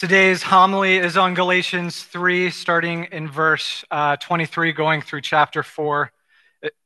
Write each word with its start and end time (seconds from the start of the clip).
Today's 0.00 0.42
homily 0.42 0.96
is 0.96 1.18
on 1.18 1.34
Galatians 1.34 2.04
3, 2.04 2.48
starting 2.48 3.04
in 3.12 3.28
verse 3.28 3.84
uh, 3.90 4.16
23, 4.16 4.72
going 4.72 5.02
through 5.02 5.20
chapter 5.20 5.62
4. 5.62 6.10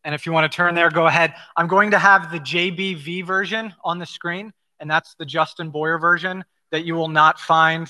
And 0.03 0.17
if 0.17 0.27
you 0.27 0.33
want 0.33 0.51
to 0.51 0.57
turn 0.57 0.75
there, 0.75 0.91
go 0.91 1.07
ahead. 1.07 1.33
I'm 1.57 1.69
going 1.69 1.93
to 1.93 1.99
have 2.01 2.33
the 2.33 2.41
JBV 2.41 3.25
version 3.25 3.73
on 3.85 4.01
the 4.01 4.05
screen, 4.05 4.53
and 4.81 4.91
that's 4.91 5.15
the 5.15 5.25
Justin 5.25 5.71
Boyer 5.71 5.97
version 5.97 6.45
that 6.73 6.85
you 6.85 6.97
will 6.97 7.07
not 7.07 7.39
find 7.39 7.89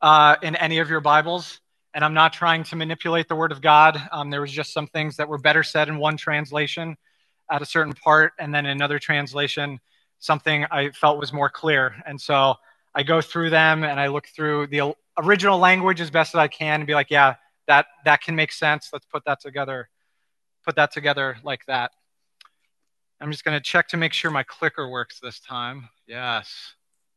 uh, 0.00 0.36
in 0.42 0.56
any 0.56 0.78
of 0.78 0.88
your 0.88 1.02
Bibles. 1.02 1.60
And 1.92 2.02
I'm 2.02 2.14
not 2.14 2.32
trying 2.32 2.64
to 2.64 2.76
manipulate 2.76 3.28
the 3.28 3.36
Word 3.36 3.52
of 3.52 3.60
God. 3.60 4.00
Um, 4.12 4.30
there 4.30 4.40
was 4.40 4.50
just 4.50 4.72
some 4.72 4.86
things 4.86 5.18
that 5.18 5.28
were 5.28 5.36
better 5.36 5.62
said 5.62 5.90
in 5.90 5.98
one 5.98 6.16
translation 6.16 6.96
at 7.50 7.60
a 7.60 7.66
certain 7.66 7.92
part, 7.92 8.32
and 8.38 8.54
then 8.54 8.64
in 8.64 8.72
another 8.72 8.98
translation, 8.98 9.78
something 10.20 10.64
I 10.70 10.88
felt 10.92 11.18
was 11.18 11.34
more 11.34 11.50
clear. 11.50 12.02
And 12.06 12.18
so 12.18 12.54
I 12.94 13.02
go 13.02 13.20
through 13.20 13.50
them 13.50 13.84
and 13.84 13.98
I 13.98 14.08
look 14.08 14.28
through 14.28 14.68
the 14.68 14.94
original 15.18 15.58
language 15.58 16.00
as 16.00 16.10
best 16.10 16.34
as 16.34 16.38
I 16.38 16.48
can 16.48 16.80
and 16.80 16.86
be 16.86 16.94
like, 16.94 17.10
yeah, 17.10 17.34
that 17.66 17.86
that 18.04 18.22
can 18.22 18.36
make 18.36 18.52
sense. 18.52 18.90
Let's 18.92 19.06
put 19.06 19.24
that 19.24 19.40
together. 19.40 19.88
Put 20.64 20.76
that 20.76 20.92
together 20.92 21.36
like 21.42 21.64
that. 21.66 21.90
I'm 23.20 23.30
just 23.30 23.44
going 23.44 23.56
to 23.56 23.62
check 23.62 23.88
to 23.88 23.96
make 23.96 24.12
sure 24.12 24.30
my 24.30 24.42
clicker 24.42 24.88
works 24.88 25.20
this 25.20 25.40
time. 25.40 25.88
Yes. 26.06 26.74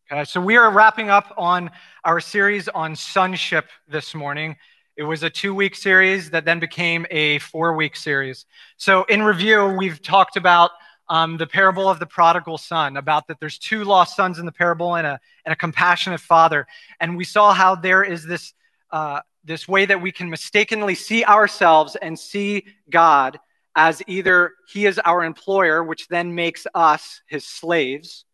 Okay, 0.09 0.23
so 0.23 0.40
we 0.40 0.55
are 0.55 0.71
wrapping 0.71 1.09
up 1.09 1.34
on 1.38 1.70
our 2.05 2.21
series 2.21 2.70
on 2.70 2.96
sonship 2.96 3.68
this 3.90 4.16
morning. 4.16 4.55
It 4.96 5.04
was 5.04 5.23
a 5.23 5.30
two 5.30 5.54
week 5.54 5.76
series 5.76 6.30
that 6.30 6.46
then 6.46 6.59
became 6.59 7.05
a 7.12 7.40
four 7.40 7.76
week 7.76 7.96
series. 7.96 8.46
So, 8.77 9.04
in 9.04 9.21
review, 9.21 9.76
we've 9.77 10.02
talked 10.02 10.38
about 10.38 10.71
um, 11.10 11.38
the 11.38 11.48
parable 11.48 11.90
of 11.90 12.00
the 12.00 12.06
prodigal 12.06 12.58
son, 12.58 12.98
about 12.98 13.28
that 13.28 13.40
there's 13.40 13.58
two 13.58 13.84
lost 13.84 14.16
sons 14.16 14.40
in 14.40 14.46
the 14.46 14.52
parable 14.52 14.96
and 14.96 15.08
a, 15.08 15.20
and 15.46 15.54
a 15.54 15.56
compassionate 15.56 16.20
father. 16.20 16.68
And 17.00 17.18
we 17.18 17.24
saw 17.24 17.54
how 17.54 17.76
there 17.76 18.04
is 18.04 18.26
this, 18.26 18.54
uh, 18.92 19.22
this 19.44 19.68
way 19.68 19.86
that 19.86 20.02
we 20.02 20.12
can 20.12 20.30
mistakenly 20.30 20.96
see 20.96 21.24
ourselves 21.24 21.96
and 21.96 22.20
see 22.20 22.66
God 22.90 23.40
as 23.76 24.02
either 24.08 24.54
he 24.68 24.86
is 24.86 24.99
our 24.99 25.24
employer, 25.24 25.84
which 25.84 26.08
then 26.08 26.34
makes 26.34 26.66
us 26.74 27.21
his 27.27 27.46
slaves, 27.46 28.26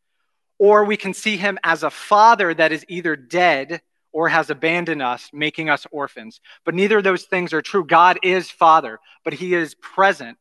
or 0.58 0.86
we 0.86 0.96
can 0.96 1.14
see 1.14 1.36
him 1.36 1.60
as 1.64 1.84
a 1.84 1.90
father 1.90 2.54
that 2.54 2.72
is 2.72 2.86
either 2.88 3.16
dead 3.16 3.82
or 4.14 4.30
has 4.30 4.50
abandoned 4.50 5.02
us, 5.02 5.30
making 5.34 5.70
us 5.70 5.86
orphans. 5.92 6.40
But 6.64 6.76
neither 6.76 7.00
of 7.00 7.04
those 7.04 7.24
things 7.24 7.52
are 7.52 7.62
true. 7.62 7.84
God 7.84 8.20
is 8.24 8.50
father, 8.50 9.00
but 9.26 9.34
he 9.34 9.54
is 9.54 9.76
present. 9.76 10.38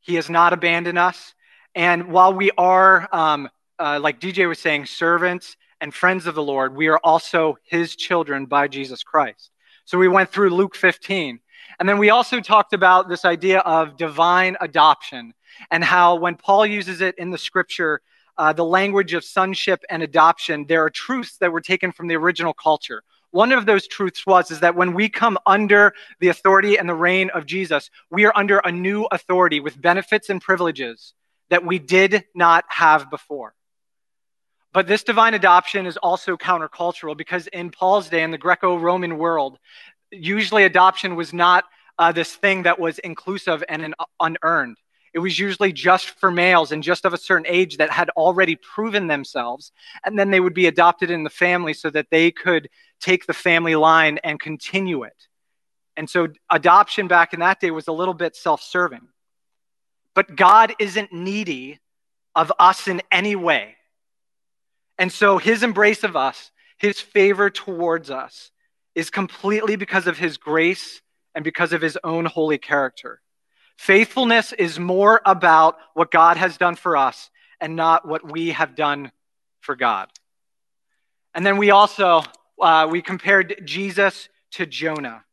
He 0.00 0.14
has 0.14 0.30
not 0.30 0.52
abandoned 0.52 0.98
us. 0.98 1.34
And 1.76 2.08
while 2.08 2.32
we 2.32 2.50
are, 2.56 3.06
um, 3.12 3.50
uh, 3.78 4.00
like 4.02 4.18
DJ 4.18 4.48
was 4.48 4.58
saying, 4.58 4.86
servants 4.86 5.58
and 5.82 5.92
friends 5.94 6.26
of 6.26 6.34
the 6.34 6.42
Lord, 6.42 6.74
we 6.74 6.86
are 6.86 6.98
also 7.04 7.58
his 7.64 7.94
children 7.94 8.46
by 8.46 8.66
Jesus 8.66 9.02
Christ. 9.02 9.50
So 9.84 9.98
we 9.98 10.08
went 10.08 10.30
through 10.30 10.50
Luke 10.50 10.74
15. 10.74 11.38
And 11.78 11.86
then 11.86 11.98
we 11.98 12.08
also 12.08 12.40
talked 12.40 12.72
about 12.72 13.10
this 13.10 13.26
idea 13.26 13.58
of 13.60 13.98
divine 13.98 14.56
adoption 14.62 15.34
and 15.70 15.84
how 15.84 16.14
when 16.14 16.36
Paul 16.36 16.64
uses 16.64 17.02
it 17.02 17.14
in 17.18 17.30
the 17.30 17.36
scripture, 17.36 18.00
uh, 18.38 18.54
the 18.54 18.64
language 18.64 19.12
of 19.12 19.22
sonship 19.22 19.84
and 19.90 20.02
adoption, 20.02 20.64
there 20.66 20.82
are 20.82 20.90
truths 20.90 21.36
that 21.38 21.52
were 21.52 21.60
taken 21.60 21.92
from 21.92 22.08
the 22.08 22.16
original 22.16 22.54
culture. 22.54 23.02
One 23.32 23.52
of 23.52 23.66
those 23.66 23.86
truths 23.86 24.26
was 24.26 24.50
is 24.50 24.60
that 24.60 24.76
when 24.76 24.94
we 24.94 25.10
come 25.10 25.36
under 25.44 25.92
the 26.20 26.28
authority 26.28 26.78
and 26.78 26.88
the 26.88 26.94
reign 26.94 27.28
of 27.34 27.44
Jesus, 27.44 27.90
we 28.10 28.24
are 28.24 28.32
under 28.34 28.60
a 28.60 28.72
new 28.72 29.06
authority 29.10 29.60
with 29.60 29.78
benefits 29.78 30.30
and 30.30 30.40
privileges 30.40 31.12
that 31.50 31.64
we 31.64 31.78
did 31.78 32.24
not 32.34 32.64
have 32.68 33.10
before. 33.10 33.54
But 34.72 34.86
this 34.86 35.02
divine 35.02 35.34
adoption 35.34 35.86
is 35.86 35.96
also 35.96 36.36
countercultural 36.36 37.16
because 37.16 37.46
in 37.46 37.70
Paul's 37.70 38.10
day, 38.10 38.22
in 38.22 38.30
the 38.30 38.38
Greco 38.38 38.76
Roman 38.76 39.16
world, 39.16 39.58
usually 40.10 40.64
adoption 40.64 41.16
was 41.16 41.32
not 41.32 41.64
uh, 41.98 42.12
this 42.12 42.34
thing 42.34 42.64
that 42.64 42.78
was 42.78 42.98
inclusive 42.98 43.64
and 43.68 43.82
an, 43.82 43.94
unearned. 44.20 44.76
It 45.14 45.20
was 45.20 45.38
usually 45.38 45.72
just 45.72 46.10
for 46.20 46.30
males 46.30 46.72
and 46.72 46.82
just 46.82 47.06
of 47.06 47.14
a 47.14 47.18
certain 47.18 47.46
age 47.46 47.78
that 47.78 47.88
had 47.88 48.10
already 48.10 48.54
proven 48.56 49.06
themselves. 49.06 49.72
And 50.04 50.18
then 50.18 50.30
they 50.30 50.40
would 50.40 50.52
be 50.52 50.66
adopted 50.66 51.10
in 51.10 51.24
the 51.24 51.30
family 51.30 51.72
so 51.72 51.88
that 51.88 52.08
they 52.10 52.30
could 52.30 52.68
take 53.00 53.26
the 53.26 53.32
family 53.32 53.76
line 53.76 54.18
and 54.24 54.38
continue 54.38 55.04
it. 55.04 55.26
And 55.96 56.10
so 56.10 56.28
adoption 56.50 57.08
back 57.08 57.32
in 57.32 57.40
that 57.40 57.60
day 57.60 57.70
was 57.70 57.88
a 57.88 57.92
little 57.92 58.12
bit 58.12 58.36
self 58.36 58.60
serving. 58.60 59.08
But 60.16 60.34
God 60.34 60.74
isn't 60.78 61.12
needy 61.12 61.78
of 62.34 62.50
us 62.58 62.88
in 62.88 63.02
any 63.12 63.36
way. 63.36 63.76
And 64.98 65.12
so 65.12 65.36
his 65.36 65.62
embrace 65.62 66.04
of 66.04 66.16
us, 66.16 66.50
his 66.78 66.98
favor 66.98 67.50
towards 67.50 68.10
us, 68.10 68.50
is 68.94 69.10
completely 69.10 69.76
because 69.76 70.06
of 70.06 70.16
his 70.16 70.38
grace 70.38 71.02
and 71.34 71.44
because 71.44 71.74
of 71.74 71.82
his 71.82 71.98
own 72.02 72.24
holy 72.24 72.56
character. 72.56 73.20
Faithfulness 73.76 74.54
is 74.54 74.78
more 74.78 75.20
about 75.26 75.76
what 75.92 76.10
God 76.10 76.38
has 76.38 76.56
done 76.56 76.76
for 76.76 76.96
us 76.96 77.30
and 77.60 77.76
not 77.76 78.08
what 78.08 78.32
we 78.32 78.52
have 78.52 78.74
done 78.74 79.12
for 79.60 79.76
God. 79.76 80.08
And 81.34 81.44
then 81.44 81.58
we 81.58 81.70
also 81.70 82.22
uh, 82.58 82.88
we 82.90 83.02
compared 83.02 83.60
Jesus 83.66 84.30
to 84.52 84.64
Jonah. 84.64 85.24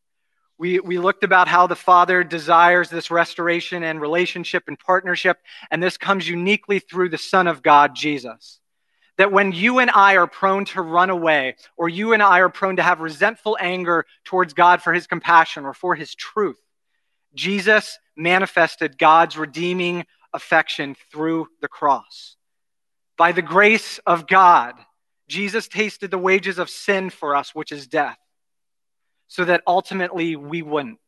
We, 0.64 0.80
we 0.80 0.98
looked 0.98 1.26
about 1.26 1.50
how 1.50 1.68
the 1.68 1.76
Father 1.76 2.24
desires 2.24 2.90
this 2.90 3.12
restoration 3.12 3.84
and 3.84 4.00
relationship 4.00 4.64
and 4.70 4.80
partnership, 4.80 5.40
and 5.70 5.84
this 5.84 5.98
comes 5.98 6.26
uniquely 6.26 6.80
through 6.80 7.10
the 7.10 7.18
Son 7.18 7.48
of 7.48 7.62
God, 7.62 7.98
Jesus. 7.98 8.62
That 9.18 9.34
when 9.34 9.52
you 9.52 9.80
and 9.80 9.92
I 9.92 10.16
are 10.16 10.26
prone 10.26 10.64
to 10.68 10.82
run 10.82 11.10
away, 11.10 11.58
or 11.76 11.90
you 11.90 12.14
and 12.14 12.24
I 12.24 12.40
are 12.40 12.48
prone 12.48 12.78
to 12.78 12.82
have 12.82 13.02
resentful 13.02 13.58
anger 13.60 14.06
towards 14.24 14.54
God 14.54 14.82
for 14.82 14.94
his 14.94 15.06
compassion 15.06 15.66
or 15.66 15.74
for 15.74 15.96
his 15.96 16.16
truth, 16.16 16.62
Jesus 17.36 18.00
manifested 18.16 18.98
God's 18.98 19.38
redeeming 19.38 20.06
affection 20.32 20.96
through 21.12 21.50
the 21.60 21.68
cross. 21.68 22.38
By 23.18 23.34
the 23.34 23.42
grace 23.42 24.00
of 24.06 24.28
God, 24.28 24.76
Jesus 25.28 25.68
tasted 25.68 26.10
the 26.10 26.18
wages 26.18 26.58
of 26.58 26.70
sin 26.70 27.10
for 27.10 27.36
us, 27.36 27.54
which 27.54 27.74
is 27.74 27.86
death 27.86 28.18
so 29.34 29.44
that 29.46 29.64
ultimately 29.66 30.36
we 30.36 30.62
wouldn't. 30.62 31.00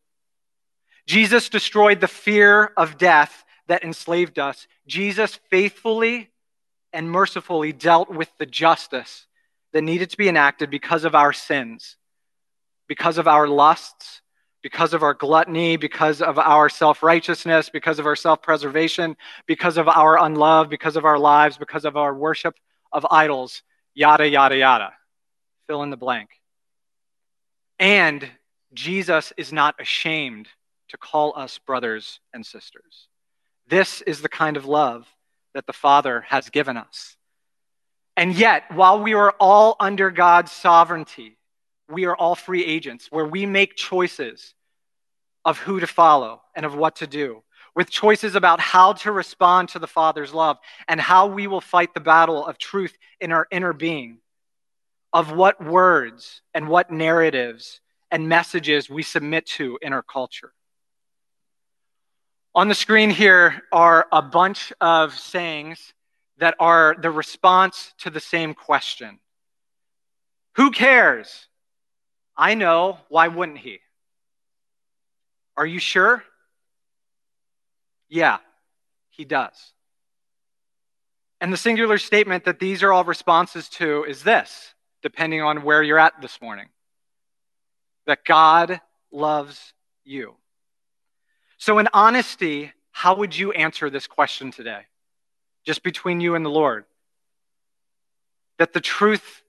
Jesus 1.06 1.48
destroyed 1.48 2.02
the 2.02 2.08
fear 2.08 2.72
of 2.76 2.98
death 2.98 3.46
that 3.68 3.84
enslaved 3.84 4.40
us. 4.40 4.66
Jesus 4.88 5.40
faithfully 5.52 6.32
and 6.92 7.12
mercifully 7.12 7.72
dealt 7.72 8.10
with 8.10 8.28
the 8.40 8.48
justice 8.48 9.28
that 9.74 9.84
needed 9.84 10.10
to 10.10 10.18
be 10.18 10.28
enacted 10.28 10.72
because 10.72 11.06
of 11.06 11.14
our 11.14 11.34
sins, 11.34 11.98
because 12.88 13.20
of 13.20 13.28
our 13.28 13.48
lusts, 13.48 14.22
because 14.64 14.96
of 14.96 15.04
our 15.04 15.14
gluttony, 15.14 15.78
because 15.78 16.20
of 16.20 16.40
our 16.40 16.68
self 16.68 17.04
righteousness, 17.04 17.70
because 17.70 18.00
of 18.00 18.08
our 18.08 18.16
self 18.16 18.42
preservation, 18.42 19.16
because 19.46 19.78
of 19.78 19.88
our 19.88 20.18
unlove, 20.18 20.68
because 20.68 20.96
of 20.96 21.06
our 21.06 21.20
lives, 21.20 21.60
because 21.60 21.86
of 21.86 21.96
our 21.96 22.16
worship 22.16 22.56
of 22.92 23.06
idols, 23.12 23.62
yada, 23.94 24.28
yada, 24.28 24.58
yada. 24.58 24.94
Fill 25.68 25.84
in 25.84 25.92
the 25.92 25.98
blank. 25.98 26.30
And 27.80 28.30
Jesus 28.74 29.34
is 29.38 29.52
not 29.52 29.76
ashamed 29.80 30.48
to 30.90 30.98
call 30.98 31.34
us 31.36 31.58
brothers 31.58 32.20
and 32.34 32.46
sisters. 32.46 33.08
This 33.68 34.02
is 34.02 34.22
the 34.22 34.30
kind 34.30 34.58
of 34.58 34.66
love 34.66 35.08
that 35.54 35.66
the 35.66 35.74
Father 35.74 36.22
has 36.22 36.50
given 36.50 36.78
us. 36.78 37.18
And 38.18 38.34
yet, 38.34 38.64
while 38.72 39.02
we 39.02 39.14
are 39.14 39.34
all 39.40 39.76
under 39.80 40.12
God's 40.12 40.52
sovereignty, 40.52 41.38
we 41.90 42.06
are 42.06 42.16
all 42.16 42.36
free 42.36 42.64
agents 42.64 43.08
where 43.12 43.26
we 43.26 43.46
make 43.46 43.76
choices 43.76 44.54
of 45.44 45.58
who 45.60 45.80
to 45.80 45.88
follow 45.88 46.42
and 46.56 46.66
of 46.66 46.76
what 46.76 46.98
to 46.98 47.08
do, 47.08 47.44
with 47.76 47.90
choices 47.90 48.36
about 48.36 48.60
how 48.60 48.94
to 48.94 49.12
respond 49.12 49.70
to 49.70 49.80
the 49.80 49.88
Father's 49.88 50.34
love 50.34 50.58
and 50.88 51.00
how 51.00 51.28
we 51.28 51.46
will 51.48 51.62
fight 51.62 51.94
the 51.94 52.00
battle 52.00 52.46
of 52.46 52.58
truth 52.58 52.98
in 53.20 53.32
our 53.32 53.48
inner 53.52 53.74
being 53.74 54.20
of 55.16 55.32
what 55.32 55.64
words 55.64 56.42
and 56.54 56.68
what 56.68 56.92
narratives 56.92 57.80
and 58.12 58.28
messages 58.28 58.90
we 58.90 59.02
submit 59.02 59.46
to 59.46 59.80
in 59.82 59.94
our 59.94 60.04
culture. 60.04 60.52
On 62.54 62.68
the 62.68 62.76
screen 62.76 63.10
here 63.10 63.62
are 63.72 64.08
a 64.12 64.22
bunch 64.22 64.74
of 64.82 65.18
sayings 65.18 65.94
that 66.40 66.54
are 66.60 66.98
the 67.02 67.10
response 67.10 67.94
to 68.00 68.10
the 68.10 68.20
same 68.20 68.54
question 68.54 69.20
Who 70.58 70.70
cares? 70.72 71.48
I 72.36 72.56
know. 72.56 72.98
Why 73.08 73.30
wouldn't 73.30 73.60
he? 73.60 73.80
Are 75.56 75.66
you 75.66 75.80
sure? 75.80 76.26
Yeah, 78.10 78.40
he 79.12 79.24
does. 79.24 79.72
And 81.40 81.54
the 81.54 81.58
singular 81.58 82.00
statement 82.00 82.44
that 82.44 82.60
these 82.60 82.84
are 82.84 82.92
all 82.92 83.06
responses 83.06 83.70
to 83.70 84.04
is 84.04 84.22
this 84.22 84.75
depending 85.06 85.40
on 85.40 85.62
where 85.62 85.84
you're 85.84 86.00
at 86.00 86.20
this 86.20 86.42
morning. 86.42 86.66
That 88.08 88.26
God 88.26 88.82
loves 89.12 89.76
you. 90.04 90.34
So, 91.60 91.78
in 91.78 91.88
honesty, 91.94 92.74
how 92.90 93.16
would 93.18 93.38
you 93.38 93.52
answer 93.52 93.92
this 93.92 94.08
question 94.08 94.50
today? 94.50 94.82
Just 95.64 95.84
between 95.84 96.22
you 96.22 96.34
and 96.34 96.44
the 96.44 96.50
Lord. 96.50 96.86
That 98.58 98.74
the 98.74 98.82
truth 98.82 99.44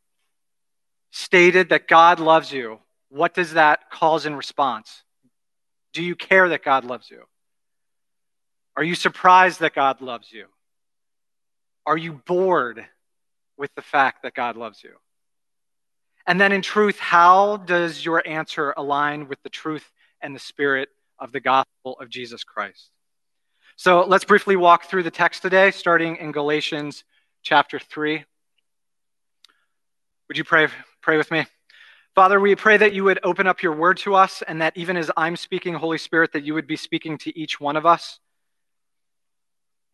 stated 1.10 1.70
that 1.70 1.88
God 1.88 2.20
loves 2.20 2.52
you, 2.52 2.78
what 3.08 3.32
does 3.32 3.54
that 3.54 3.88
cause 3.88 4.26
in 4.26 4.36
response? 4.36 5.04
Do 5.94 6.02
you 6.02 6.14
care 6.14 6.50
that 6.50 6.62
God 6.62 6.84
loves 6.84 7.10
you? 7.10 7.22
Are 8.76 8.84
you 8.84 8.94
surprised 8.94 9.60
that 9.60 9.74
God 9.74 10.02
loves 10.02 10.30
you? 10.30 10.48
Are 11.86 11.96
you 11.96 12.12
bored 12.12 12.84
with 13.56 13.74
the 13.74 13.80
fact 13.80 14.22
that 14.22 14.34
God 14.34 14.58
loves 14.58 14.84
you? 14.84 14.96
And 16.26 16.40
then, 16.40 16.52
in 16.52 16.62
truth, 16.62 16.98
how 16.98 17.58
does 17.58 18.04
your 18.04 18.26
answer 18.26 18.74
align 18.76 19.28
with 19.28 19.42
the 19.42 19.48
truth 19.48 19.90
and 20.20 20.34
the 20.34 20.40
spirit 20.40 20.88
of 21.18 21.30
the 21.32 21.40
gospel 21.40 21.96
of 22.00 22.08
Jesus 22.08 22.42
Christ? 22.42 22.90
So 23.76 24.04
let's 24.06 24.24
briefly 24.24 24.56
walk 24.56 24.86
through 24.86 25.04
the 25.04 25.10
text 25.10 25.42
today, 25.42 25.70
starting 25.70 26.16
in 26.16 26.32
Galatians 26.32 27.04
chapter 27.42 27.78
3. 27.78 28.24
Would 30.28 30.38
you 30.38 30.44
pray, 30.44 30.68
pray 31.02 31.16
with 31.16 31.30
me? 31.30 31.46
Father, 32.14 32.40
we 32.40 32.56
pray 32.56 32.78
that 32.78 32.94
you 32.94 33.04
would 33.04 33.20
open 33.22 33.46
up 33.46 33.62
your 33.62 33.76
word 33.76 33.98
to 33.98 34.14
us 34.14 34.42
and 34.48 34.62
that 34.62 34.74
even 34.76 34.96
as 34.96 35.10
I'm 35.16 35.36
speaking, 35.36 35.74
Holy 35.74 35.98
Spirit, 35.98 36.32
that 36.32 36.44
you 36.44 36.54
would 36.54 36.66
be 36.66 36.76
speaking 36.76 37.18
to 37.18 37.38
each 37.38 37.60
one 37.60 37.76
of 37.76 37.84
us. 37.84 38.18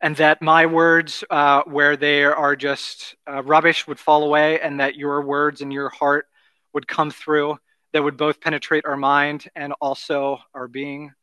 And 0.03 0.17
that 0.17 0.41
my 0.41 0.65
words, 0.65 1.23
uh, 1.29 1.63
where 1.65 1.95
they 1.95 2.25
are 2.25 2.57
just 2.57 3.15
uh, 3.25 3.41
rubbish, 3.41 3.87
would 3.87 3.97
fall 3.97 4.23
away, 4.23 4.59
and 4.59 4.81
that 4.81 4.95
your 4.97 5.21
words 5.21 5.61
and 5.61 5.71
your 5.71 5.87
heart 5.87 6.27
would 6.73 6.89
come 6.89 7.09
through, 7.09 7.57
that 7.93 8.03
would 8.03 8.17
both 8.17 8.41
penetrate 8.41 8.85
our 8.85 8.97
mind 8.97 9.47
and 9.55 9.71
also 9.79 10.39
our 10.53 10.67
being. 10.67 11.13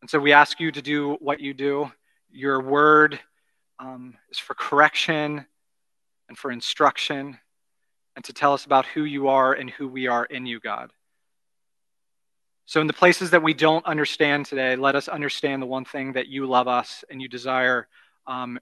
And 0.00 0.08
so 0.08 0.20
we 0.20 0.32
ask 0.32 0.60
you 0.60 0.70
to 0.70 0.80
do 0.80 1.14
what 1.14 1.40
you 1.40 1.54
do. 1.54 1.90
Your 2.30 2.62
word 2.62 3.18
um, 3.80 4.14
is 4.30 4.38
for 4.38 4.54
correction 4.54 5.44
and 6.28 6.38
for 6.38 6.52
instruction 6.52 7.36
and 8.14 8.24
to 8.26 8.32
tell 8.32 8.52
us 8.52 8.64
about 8.64 8.86
who 8.86 9.02
you 9.02 9.26
are 9.26 9.54
and 9.54 9.68
who 9.70 9.88
we 9.88 10.06
are 10.06 10.24
in 10.26 10.46
you, 10.46 10.60
God. 10.60 10.92
So, 12.68 12.80
in 12.80 12.88
the 12.88 12.92
places 12.92 13.30
that 13.30 13.44
we 13.44 13.54
don't 13.54 13.86
understand 13.86 14.46
today, 14.46 14.74
let 14.74 14.96
us 14.96 15.06
understand 15.06 15.62
the 15.62 15.66
one 15.66 15.84
thing 15.84 16.14
that 16.14 16.26
you 16.26 16.46
love 16.46 16.66
us 16.66 17.04
and 17.08 17.22
you 17.22 17.28
desire 17.28 17.86
um, 18.26 18.58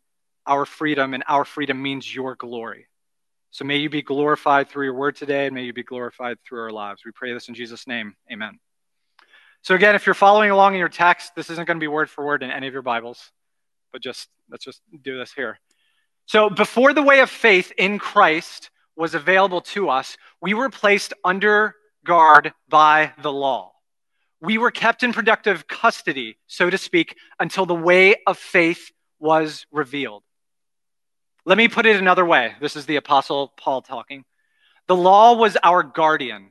our 0.47 0.67
freedom, 0.67 1.15
and 1.15 1.25
our 1.27 1.47
freedom 1.47 1.81
means 1.83 2.15
your 2.15 2.35
glory. 2.37 2.87
So, 3.51 3.65
may 3.65 3.79
you 3.79 3.89
be 3.89 4.03
glorified 4.03 4.69
through 4.69 4.85
your 4.85 4.95
word 4.95 5.17
today, 5.17 5.47
and 5.47 5.55
may 5.55 5.65
you 5.65 5.73
be 5.73 5.83
glorified 5.83 6.37
through 6.45 6.61
our 6.61 6.71
lives. 6.71 7.01
We 7.07 7.13
pray 7.13 7.33
this 7.33 7.49
in 7.49 7.55
Jesus' 7.55 7.87
name. 7.87 8.15
Amen. 8.31 8.59
So, 9.63 9.75
again, 9.75 9.95
if 9.95 10.05
you're 10.05 10.15
following 10.15 10.51
along 10.51 10.75
in 10.75 10.81
your 10.81 10.91
text, 10.91 11.35
this 11.35 11.49
isn't 11.49 11.67
going 11.67 11.79
to 11.79 11.83
be 11.83 11.89
word 11.89 12.11
for 12.11 12.27
word 12.27 12.43
in 12.43 12.51
any 12.51 12.67
of 12.67 12.75
your 12.75 12.83
Bibles, 12.83 13.31
but 13.91 14.03
just 14.03 14.29
let's 14.51 14.67
just 14.67 14.83
do 15.03 15.17
this 15.17 15.33
here. 15.33 15.59
So, 16.27 16.51
before 16.51 16.93
the 16.93 17.03
way 17.03 17.21
of 17.21 17.31
faith 17.31 17.73
in 17.79 17.99
Christ 17.99 18.69
was 18.97 19.15
available 19.15 19.63
to 19.63 19.89
us, 19.89 20.19
we 20.43 20.53
were 20.53 20.69
placed 20.69 21.15
under 21.25 21.75
guard 22.05 22.53
by 22.69 23.15
the 23.23 23.33
law. 23.33 23.74
We 24.45 24.59
were 24.59 24.71
kept 24.71 25.03
in 25.03 25.15
protective 25.15 25.67
custody, 25.67 26.37
so 26.47 26.69
to 26.69 26.77
speak, 26.77 27.17
until 27.41 27.65
the 27.65 27.75
way 27.75 28.17
of 28.27 28.37
faith 28.37 28.93
was 29.19 29.65
revealed. 29.73 30.23
Let 31.47 31.57
me 31.57 31.67
put 31.67 31.87
it 31.87 31.97
another 31.97 32.27
way. 32.27 32.55
This 32.61 32.77
is 32.77 32.85
the 32.85 32.97
Apostle 32.97 33.55
Paul 33.57 33.81
talking. 33.81 34.27
The 34.87 34.97
law 34.97 35.33
was 35.33 35.57
our 35.63 35.83
guardian 35.83 36.51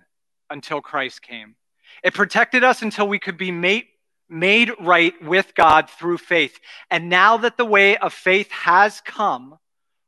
until 0.49 0.81
Christ 0.81 1.21
came. 1.21 1.55
It 2.03 2.15
protected 2.15 2.63
us 2.63 2.81
until 2.81 3.07
we 3.07 3.19
could 3.19 3.37
be 3.37 3.51
made, 3.51 3.85
made 4.27 4.71
right 4.79 5.13
with 5.21 5.53
God 5.53 5.87
through 5.87 6.17
faith. 6.17 6.59
And 6.89 7.09
now 7.09 7.37
that 7.37 7.57
the 7.57 7.65
way 7.65 7.95
of 7.97 8.11
faith 8.11 8.49
has 8.49 9.01
come, 9.01 9.59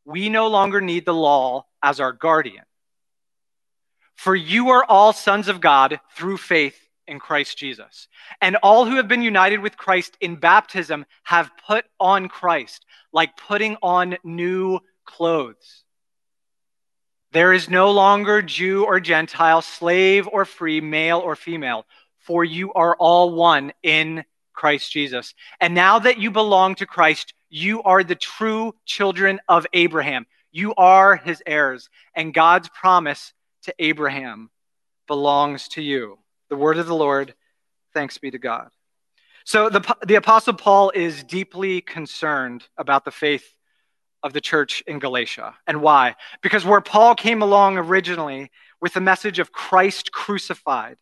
we 0.05 0.29
no 0.29 0.47
longer 0.47 0.81
need 0.81 1.05
the 1.05 1.13
law 1.13 1.67
as 1.83 1.99
our 1.99 2.13
guardian. 2.13 2.63
For 4.15 4.35
you 4.35 4.69
are 4.69 4.83
all 4.83 5.13
sons 5.13 5.47
of 5.47 5.61
God 5.61 5.99
through 6.15 6.37
faith 6.37 6.79
in 7.07 7.19
Christ 7.19 7.57
Jesus. 7.57 8.07
And 8.41 8.55
all 8.57 8.85
who 8.85 8.95
have 8.95 9.07
been 9.07 9.21
united 9.21 9.59
with 9.59 9.77
Christ 9.77 10.17
in 10.21 10.35
baptism 10.35 11.05
have 11.23 11.51
put 11.67 11.85
on 11.99 12.29
Christ, 12.29 12.85
like 13.11 13.37
putting 13.37 13.77
on 13.81 14.17
new 14.23 14.79
clothes. 15.05 15.83
There 17.31 17.53
is 17.53 17.69
no 17.69 17.91
longer 17.91 18.41
Jew 18.41 18.85
or 18.85 18.99
Gentile, 18.99 19.61
slave 19.61 20.27
or 20.31 20.45
free, 20.45 20.79
male 20.79 21.19
or 21.19 21.35
female, 21.35 21.85
for 22.19 22.43
you 22.43 22.73
are 22.73 22.95
all 22.95 23.33
one 23.33 23.73
in 23.83 24.23
Christ 24.53 24.91
Jesus. 24.91 25.33
And 25.59 25.75
now 25.75 25.99
that 25.99 26.17
you 26.17 26.31
belong 26.31 26.75
to 26.75 26.85
Christ, 26.85 27.33
you 27.49 27.83
are 27.83 28.03
the 28.03 28.15
true 28.15 28.73
children 28.85 29.39
of 29.47 29.67
Abraham. 29.73 30.25
You 30.51 30.73
are 30.75 31.17
his 31.17 31.43
heirs, 31.45 31.89
and 32.15 32.33
God's 32.33 32.69
promise 32.69 33.33
to 33.63 33.75
Abraham 33.79 34.49
belongs 35.05 35.67
to 35.69 35.81
you. 35.81 36.17
The 36.49 36.55
word 36.55 36.77
of 36.77 36.87
the 36.87 36.95
Lord, 36.95 37.33
thanks 37.93 38.17
be 38.17 38.31
to 38.31 38.37
God. 38.37 38.69
So 39.45 39.69
the, 39.69 39.95
the 40.05 40.15
Apostle 40.15 40.53
Paul 40.53 40.91
is 40.93 41.23
deeply 41.23 41.81
concerned 41.81 42.67
about 42.77 43.05
the 43.05 43.11
faith 43.11 43.45
of 44.23 44.33
the 44.33 44.41
church 44.41 44.83
in 44.87 44.99
Galatia. 44.99 45.55
And 45.67 45.81
why? 45.81 46.15
Because 46.41 46.65
where 46.65 46.81
Paul 46.81 47.15
came 47.15 47.41
along 47.41 47.77
originally 47.77 48.51
with 48.81 48.93
the 48.93 49.01
message 49.01 49.39
of 49.39 49.51
Christ 49.51 50.11
crucified, 50.11 50.97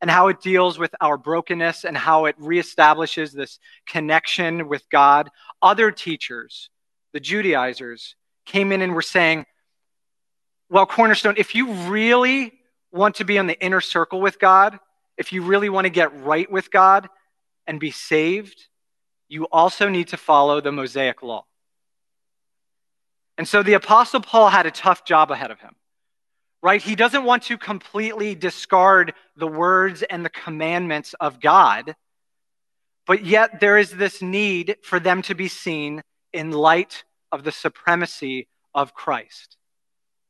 and 0.00 0.10
how 0.10 0.28
it 0.28 0.42
deals 0.42 0.78
with 0.78 0.94
our 1.00 1.16
brokenness 1.16 1.84
and 1.84 1.96
how 1.96 2.26
it 2.26 2.38
reestablishes 2.38 3.32
this 3.32 3.58
connection 3.86 4.68
with 4.68 4.82
God. 4.90 5.30
Other 5.62 5.90
teachers, 5.90 6.68
the 7.14 7.20
Judaizers, 7.20 8.14
came 8.44 8.70
in 8.70 8.82
and 8.82 8.94
were 8.94 9.00
saying, 9.00 9.46
well, 10.68 10.84
Cornerstone, 10.84 11.36
if 11.38 11.54
you 11.54 11.72
really 11.72 12.52
want 12.94 13.16
to 13.16 13.24
be 13.24 13.38
on 13.38 13.46
the 13.46 13.60
inner 13.60 13.80
circle 13.80 14.20
with 14.20 14.38
God, 14.38 14.78
if 15.18 15.32
you 15.32 15.42
really 15.42 15.68
want 15.68 15.84
to 15.84 15.90
get 15.90 16.18
right 16.22 16.50
with 16.50 16.70
God 16.70 17.08
and 17.66 17.78
be 17.78 17.90
saved, 17.90 18.68
you 19.28 19.44
also 19.50 19.88
need 19.88 20.08
to 20.08 20.16
follow 20.16 20.60
the 20.60 20.72
Mosaic 20.72 21.22
law. 21.22 21.44
And 23.36 23.46
so 23.46 23.62
the 23.62 23.74
Apostle 23.74 24.20
Paul 24.20 24.48
had 24.48 24.64
a 24.64 24.70
tough 24.70 25.04
job 25.04 25.30
ahead 25.30 25.50
of 25.50 25.60
him 25.60 25.74
right? 26.64 26.80
He 26.80 26.96
doesn't 26.96 27.24
want 27.24 27.42
to 27.44 27.58
completely 27.58 28.34
discard 28.34 29.12
the 29.36 29.46
words 29.46 30.02
and 30.02 30.24
the 30.24 30.30
commandments 30.30 31.14
of 31.20 31.38
God, 31.38 31.94
but 33.06 33.22
yet 33.22 33.60
there 33.60 33.76
is 33.76 33.90
this 33.90 34.22
need 34.22 34.78
for 34.82 34.98
them 34.98 35.20
to 35.22 35.34
be 35.34 35.46
seen 35.46 36.00
in 36.32 36.52
light 36.52 37.04
of 37.30 37.44
the 37.44 37.52
supremacy 37.52 38.48
of 38.74 38.94
Christ, 38.94 39.58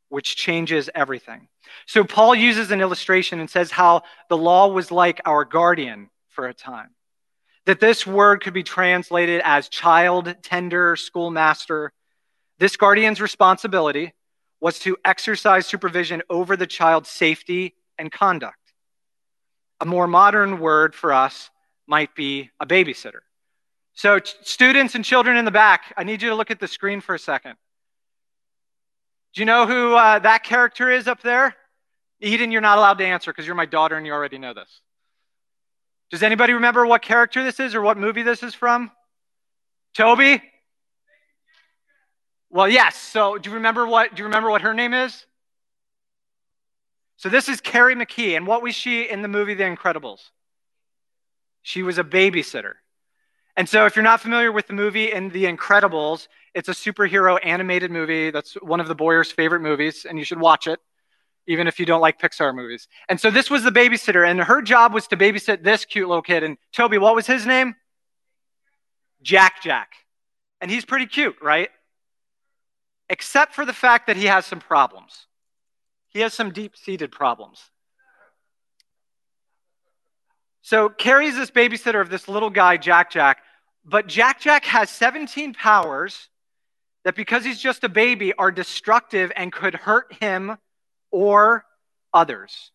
which 0.09 0.37
changes 0.37 0.91
everything. 0.95 1.49
So 1.87 2.05
Paul 2.05 2.35
uses 2.35 2.71
an 2.71 2.81
illustration 2.81 3.41
and 3.41 3.51
says 3.51 3.71
how 3.71 4.03
the 4.29 4.37
law 4.37 4.69
was 4.69 4.91
like 4.91 5.21
our 5.25 5.45
guardian 5.45 6.11
for 6.29 6.47
a 6.47 6.55
time. 6.55 6.91
That 7.67 7.81
this 7.81 8.07
word 8.07 8.43
could 8.43 8.55
be 8.55 8.63
translated 8.63 9.41
as 9.45 9.69
child, 9.69 10.35
tender, 10.43 10.97
schoolmaster. 10.97 11.93
This 12.59 12.77
guardian's 12.77 13.21
responsibility 13.21 14.13
was 14.61 14.79
to 14.81 14.97
exercise 15.05 15.67
supervision 15.67 16.23
over 16.29 16.57
the 16.57 16.67
child's 16.67 17.09
safety 17.09 17.75
and 17.99 18.13
conduct. 18.13 18.59
A 19.81 19.87
more 19.87 20.07
modern 20.07 20.61
word 20.61 20.95
for 20.95 21.13
us 21.13 21.51
might 21.87 22.15
be 22.15 22.51
a 22.61 22.67
babysitter. 22.67 23.21
So, 23.95 24.19
students 24.43 24.95
and 24.95 25.05
children 25.05 25.37
in 25.37 25.45
the 25.45 25.51
back, 25.51 25.93
I 25.97 26.05
need 26.05 26.23
you 26.23 26.31
to 26.31 26.35
look 26.35 26.51
at 26.51 26.59
the 26.59 26.67
screen 26.67 27.01
for 27.01 27.15
a 27.15 27.19
second. 27.19 27.55
Do 29.35 29.41
you 29.41 29.47
know 29.47 29.67
who 29.67 29.95
uh, 29.95 30.21
that 30.21 30.45
character 30.45 30.91
is 30.91 31.09
up 31.09 31.21
there? 31.23 31.57
Eden, 32.21 32.53
you're 32.53 32.61
not 32.61 32.79
allowed 32.79 32.99
to 32.99 33.05
answer 33.05 33.33
because 33.33 33.47
you're 33.47 33.57
my 33.57 33.67
daughter 33.67 33.97
and 33.97 34.07
you 34.07 34.13
already 34.13 34.39
know 34.39 34.55
this. 34.55 34.81
Does 36.11 36.23
anybody 36.23 36.53
remember 36.53 36.87
what 36.87 37.03
character 37.03 37.43
this 37.43 37.59
is 37.59 37.75
or 37.75 37.83
what 37.83 37.99
movie 37.99 38.23
this 38.23 38.43
is 38.43 38.55
from? 38.55 38.93
Toby? 39.95 40.41
Well, 42.51 42.69
yes. 42.69 42.97
So, 42.97 43.37
do 43.37 43.51
you 43.51 43.57
remember 43.57 43.87
what 43.87 44.15
do 44.15 44.21
you 44.21 44.27
remember 44.27 44.51
what 44.51 44.63
her 44.63 44.73
name 44.73 44.95
is? 44.95 45.27
So 47.17 47.29
this 47.29 47.49
is 47.49 47.61
Kari 47.61 47.97
McKeen, 47.97 48.37
and 48.37 48.47
what 48.47 48.63
was 48.63 48.75
she 48.75 49.09
in 49.09 49.23
the 49.23 49.29
movie 49.29 49.55
The 49.55 49.65
Incredibles? 49.65 50.31
She 51.63 51.83
was 51.83 51.99
a 51.99 52.05
babysitter. 52.05 52.75
And 53.57 53.69
so, 53.69 53.87
if 53.87 53.97
you're 53.97 54.05
not 54.05 54.21
familiar 54.21 54.53
with 54.53 54.69
the 54.69 54.73
movie 54.73 55.11
in 55.11 55.31
The 55.31 55.45
Incredibles, 55.47 56.29
it's 56.55 56.69
a 56.69 56.73
superhero 56.73 57.39
animated 57.43 57.91
movie. 57.91 58.31
That's 58.31 58.55
one 58.55 58.81
of 58.81 58.89
the 58.89 58.95
Boyers' 58.95 59.33
favorite 59.33 59.61
movies, 59.61 60.07
and 60.09 60.19
you 60.19 60.25
should 60.25 60.41
watch 60.41 60.67
it, 60.67 60.81
even 61.47 61.67
if 61.67 61.79
you 61.79 61.87
don't 61.87 62.01
like 62.01 62.21
Pixar 62.21 62.55
movies. 62.55 62.89
And 63.09 63.21
so, 63.21 63.31
this 63.31 63.51
was 63.51 63.65
the 63.65 63.71
babysitter, 63.71 64.29
and 64.29 64.41
her 64.41 64.63
job 64.63 64.95
was 64.95 65.07
to 65.09 65.17
babysit 65.17 65.63
this 65.63 65.85
cute 65.85 66.09
little 66.09 66.23
kid. 66.23 66.43
And 66.43 66.57
Toby, 66.73 66.99
what 66.99 67.15
was 67.15 67.27
his 67.27 67.47
name? 67.47 67.75
Jack 69.23 69.63
Jack. 69.63 69.93
And 70.61 70.71
he's 70.71 70.85
pretty 70.85 71.07
cute, 71.07 71.37
right? 71.43 71.69
except 73.09 73.55
for 73.55 73.65
the 73.65 73.73
fact 73.73 74.07
that 74.07 74.17
he 74.17 74.27
has 74.27 74.47
some 74.47 74.61
problems. 74.61 75.27
He 76.09 76.21
has 76.21 76.33
some 76.33 76.53
deep 76.53 76.77
seated 76.77 77.11
problems. 77.11 77.71
So 80.63 80.89
Kari's 80.89 81.37
this 81.37 81.51
babysitter 81.51 82.01
of 82.01 82.09
this 82.09 82.29
little 82.29 82.51
guy, 82.51 82.77
Jack 82.77 83.11
Jack, 83.11 83.43
but 83.85 84.07
Jack 84.07 84.41
Jack 84.41 84.65
has 84.65 84.89
17 84.89 85.53
powers 85.53 86.29
that, 87.05 87.15
because 87.15 87.45
he's 87.45 87.61
just 87.61 87.85
a 87.85 87.89
baby, 87.89 88.33
are 88.35 88.51
destructive 88.51 89.31
and 89.37 89.53
could 89.53 89.75
hurt 89.75 90.13
him 90.21 90.57
or 91.11 91.65
others. 92.13 92.73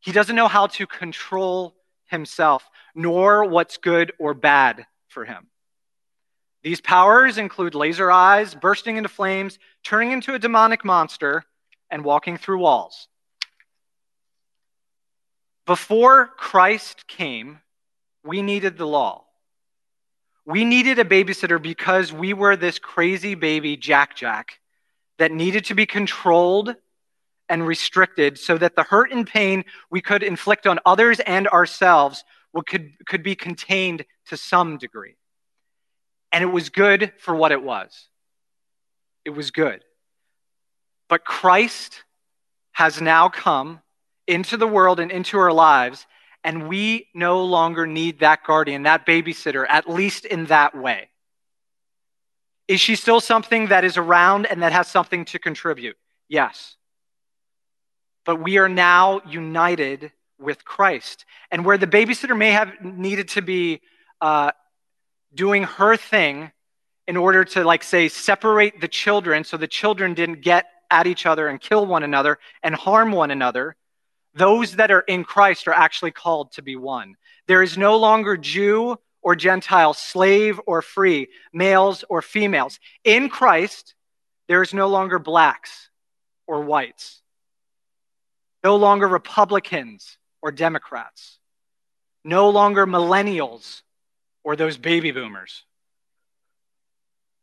He 0.00 0.12
doesn't 0.12 0.36
know 0.36 0.48
how 0.48 0.66
to 0.68 0.86
control 0.86 1.74
himself, 2.06 2.68
nor 2.94 3.44
what's 3.44 3.76
good 3.76 4.12
or 4.18 4.34
bad 4.34 4.86
for 5.08 5.24
him. 5.24 5.48
These 6.62 6.80
powers 6.80 7.38
include 7.38 7.74
laser 7.74 8.10
eyes, 8.10 8.54
bursting 8.54 8.96
into 8.96 9.08
flames, 9.08 9.58
turning 9.84 10.10
into 10.12 10.34
a 10.34 10.38
demonic 10.38 10.84
monster, 10.84 11.44
and 11.90 12.04
walking 12.04 12.36
through 12.36 12.58
walls. 12.58 13.08
Before 15.66 16.26
Christ 16.26 17.06
came, 17.06 17.60
we 18.24 18.42
needed 18.42 18.76
the 18.76 18.86
law. 18.86 19.27
We 20.48 20.64
needed 20.64 20.98
a 20.98 21.04
babysitter 21.04 21.60
because 21.60 22.10
we 22.10 22.32
were 22.32 22.56
this 22.56 22.78
crazy 22.78 23.34
baby 23.34 23.76
Jack 23.76 24.16
Jack 24.16 24.60
that 25.18 25.30
needed 25.30 25.66
to 25.66 25.74
be 25.74 25.84
controlled 25.84 26.74
and 27.50 27.66
restricted 27.66 28.38
so 28.38 28.56
that 28.56 28.74
the 28.74 28.82
hurt 28.82 29.12
and 29.12 29.26
pain 29.26 29.66
we 29.90 30.00
could 30.00 30.22
inflict 30.22 30.66
on 30.66 30.78
others 30.86 31.20
and 31.20 31.48
ourselves 31.48 32.24
could, 32.66 32.92
could 33.04 33.22
be 33.22 33.34
contained 33.34 34.06
to 34.28 34.38
some 34.38 34.78
degree. 34.78 35.16
And 36.32 36.42
it 36.42 36.46
was 36.46 36.70
good 36.70 37.12
for 37.18 37.34
what 37.34 37.52
it 37.52 37.62
was. 37.62 38.08
It 39.26 39.30
was 39.30 39.50
good. 39.50 39.84
But 41.10 41.26
Christ 41.26 42.04
has 42.72 43.02
now 43.02 43.28
come 43.28 43.82
into 44.26 44.56
the 44.56 44.66
world 44.66 44.98
and 44.98 45.10
into 45.10 45.38
our 45.38 45.52
lives, 45.52 46.06
and 46.44 46.68
we 46.68 47.08
no 47.14 47.44
longer 47.44 47.86
need 47.86 48.20
that 48.20 48.44
guardian, 48.44 48.84
that 48.84 49.06
babysitter, 49.06 49.66
at 49.68 49.88
least 49.88 50.24
in 50.24 50.46
that 50.46 50.76
way. 50.76 51.08
Is 52.68 52.80
she 52.80 52.96
still 52.96 53.20
something 53.20 53.68
that 53.68 53.84
is 53.84 53.96
around 53.96 54.46
and 54.46 54.62
that 54.62 54.72
has 54.72 54.88
something 54.88 55.24
to 55.26 55.38
contribute? 55.38 55.96
Yes. 56.28 56.76
But 58.24 58.42
we 58.42 58.58
are 58.58 58.68
now 58.68 59.22
united 59.28 60.12
with 60.38 60.64
Christ. 60.64 61.24
And 61.50 61.64
where 61.64 61.78
the 61.78 61.86
babysitter 61.86 62.36
may 62.36 62.52
have 62.52 62.72
needed 62.82 63.28
to 63.30 63.42
be 63.42 63.80
uh, 64.20 64.52
doing 65.34 65.64
her 65.64 65.96
thing 65.96 66.52
in 67.06 67.16
order 67.16 67.44
to, 67.44 67.64
like, 67.64 67.82
say, 67.82 68.08
separate 68.08 68.80
the 68.80 68.88
children 68.88 69.44
so 69.44 69.56
the 69.56 69.66
children 69.66 70.12
didn't 70.12 70.42
get 70.42 70.66
at 70.90 71.06
each 71.06 71.26
other 71.26 71.48
and 71.48 71.60
kill 71.60 71.86
one 71.86 72.02
another 72.02 72.38
and 72.62 72.74
harm 72.74 73.12
one 73.12 73.30
another, 73.30 73.76
those 74.38 74.76
that 74.76 74.90
are 74.90 75.00
in 75.00 75.24
Christ 75.24 75.66
are 75.66 75.74
actually 75.74 76.12
called 76.12 76.52
to 76.52 76.62
be 76.62 76.76
one. 76.76 77.16
There 77.46 77.62
is 77.62 77.76
no 77.76 77.96
longer 77.96 78.36
Jew 78.36 78.96
or 79.20 79.34
Gentile, 79.34 79.94
slave 79.94 80.60
or 80.64 80.80
free, 80.80 81.28
males 81.52 82.04
or 82.08 82.22
females. 82.22 82.78
In 83.02 83.28
Christ, 83.28 83.94
there 84.46 84.62
is 84.62 84.72
no 84.72 84.86
longer 84.88 85.18
blacks 85.18 85.90
or 86.46 86.62
whites, 86.62 87.20
no 88.62 88.76
longer 88.76 89.08
Republicans 89.08 90.18
or 90.40 90.52
Democrats, 90.52 91.38
no 92.24 92.48
longer 92.50 92.86
millennials 92.86 93.82
or 94.44 94.54
those 94.54 94.78
baby 94.78 95.10
boomers, 95.10 95.64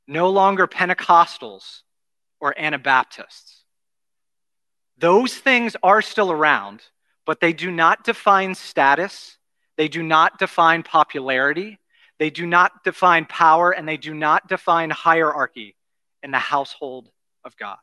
no 0.08 0.30
longer 0.30 0.66
Pentecostals 0.66 1.82
or 2.40 2.58
Anabaptists. 2.58 3.65
Those 4.98 5.34
things 5.34 5.76
are 5.84 6.02
still 6.02 6.32
around, 6.32 6.82
but 7.26 7.40
they 7.40 7.54
do 7.54 7.72
not 7.72 8.04
define 8.04 8.56
status, 8.56 9.38
they 9.78 9.88
do 9.88 10.02
not 10.02 10.40
define 10.40 10.84
popularity, 10.84 11.80
they 12.18 12.30
do 12.30 12.46
not 12.46 12.84
define 12.84 13.26
power, 13.26 13.72
and 13.72 13.88
they 13.88 13.98
do 13.98 14.14
not 14.14 14.48
define 14.48 14.90
hierarchy 14.90 15.76
in 16.24 16.32
the 16.32 16.40
household 16.40 17.10
of 17.44 17.58
God. 17.58 17.78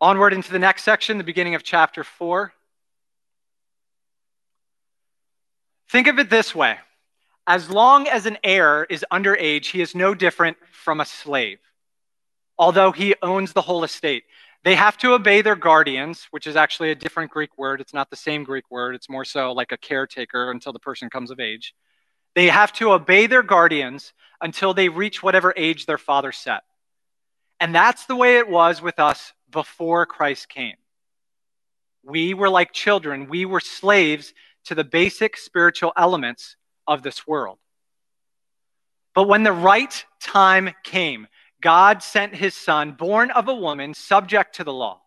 Onward 0.00 0.32
into 0.32 0.52
the 0.52 0.60
next 0.60 0.84
section, 0.84 1.18
the 1.18 1.24
beginning 1.24 1.56
of 1.56 1.64
chapter 1.64 2.04
4. 2.04 2.52
Think 5.90 6.06
of 6.06 6.18
it 6.18 6.30
this 6.30 6.54
way 6.54 6.78
as 7.48 7.70
long 7.70 8.06
as 8.06 8.26
an 8.26 8.36
heir 8.44 8.84
is 8.84 9.04
underage, 9.10 9.70
he 9.70 9.80
is 9.80 9.94
no 9.94 10.14
different 10.14 10.58
from 10.70 11.00
a 11.00 11.06
slave, 11.06 11.58
although 12.58 12.92
he 12.92 13.14
owns 13.22 13.54
the 13.54 13.62
whole 13.62 13.84
estate. 13.84 14.24
They 14.64 14.74
have 14.74 14.98
to 14.98 15.14
obey 15.14 15.42
their 15.42 15.56
guardians, 15.56 16.26
which 16.30 16.46
is 16.46 16.56
actually 16.56 16.90
a 16.90 16.94
different 16.94 17.30
Greek 17.30 17.56
word. 17.56 17.80
It's 17.80 17.94
not 17.94 18.10
the 18.10 18.16
same 18.16 18.44
Greek 18.44 18.70
word, 18.70 18.94
it's 18.94 19.08
more 19.08 19.24
so 19.24 19.52
like 19.52 19.72
a 19.72 19.76
caretaker 19.76 20.50
until 20.50 20.72
the 20.72 20.78
person 20.78 21.08
comes 21.10 21.30
of 21.30 21.40
age. 21.40 21.74
They 22.34 22.48
have 22.48 22.72
to 22.74 22.92
obey 22.92 23.26
their 23.26 23.42
guardians 23.42 24.12
until 24.40 24.74
they 24.74 24.88
reach 24.88 25.22
whatever 25.22 25.54
age 25.56 25.86
their 25.86 25.98
father 25.98 26.32
set. 26.32 26.62
And 27.60 27.74
that's 27.74 28.06
the 28.06 28.16
way 28.16 28.38
it 28.38 28.48
was 28.48 28.80
with 28.80 28.98
us 28.98 29.32
before 29.50 30.06
Christ 30.06 30.48
came. 30.48 30.76
We 32.04 32.34
were 32.34 32.48
like 32.48 32.72
children, 32.72 33.28
we 33.28 33.44
were 33.44 33.60
slaves 33.60 34.32
to 34.66 34.74
the 34.74 34.84
basic 34.84 35.36
spiritual 35.36 35.92
elements 35.96 36.56
of 36.86 37.02
this 37.02 37.26
world. 37.26 37.58
But 39.14 39.28
when 39.28 39.42
the 39.42 39.52
right 39.52 40.04
time 40.20 40.70
came, 40.84 41.26
God 41.60 42.02
sent 42.02 42.34
his 42.34 42.54
son, 42.54 42.92
born 42.92 43.30
of 43.30 43.48
a 43.48 43.54
woman, 43.54 43.94
subject 43.94 44.56
to 44.56 44.64
the 44.64 44.72
law. 44.72 45.02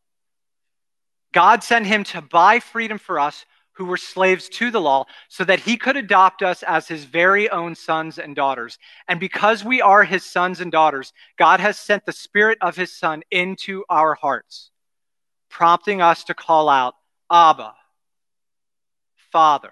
God 1.34 1.64
sent 1.64 1.86
him 1.86 2.04
to 2.06 2.22
buy 2.22 2.60
freedom 2.60 2.98
for 2.98 3.20
us 3.20 3.46
who 3.74 3.86
were 3.86 3.98
slaves 3.98 4.50
to 4.50 4.70
the 4.70 4.82
law 4.82 5.06
so 5.30 5.44
that 5.46 5.62
he 5.62 5.78
could 5.78 5.96
adopt 5.96 6.44
us 6.44 6.62
as 6.64 6.88
his 6.88 7.06
very 7.06 7.50
own 7.50 7.74
sons 7.74 8.20
and 8.20 8.36
daughters. 8.36 8.78
And 9.08 9.20
because 9.20 9.64
we 9.64 9.82
are 9.82 10.04
his 10.04 10.26
sons 10.26 10.60
and 10.60 10.72
daughters, 10.72 11.14
God 11.38 11.60
has 11.62 11.78
sent 11.78 12.06
the 12.06 12.12
spirit 12.12 12.58
of 12.62 12.76
his 12.76 12.96
son 12.96 13.24
into 13.32 13.84
our 13.90 14.14
hearts, 14.14 14.72
prompting 15.50 16.02
us 16.02 16.26
to 16.26 16.34
call 16.34 16.68
out, 16.68 16.96
Abba, 17.32 17.74
Father. 19.32 19.72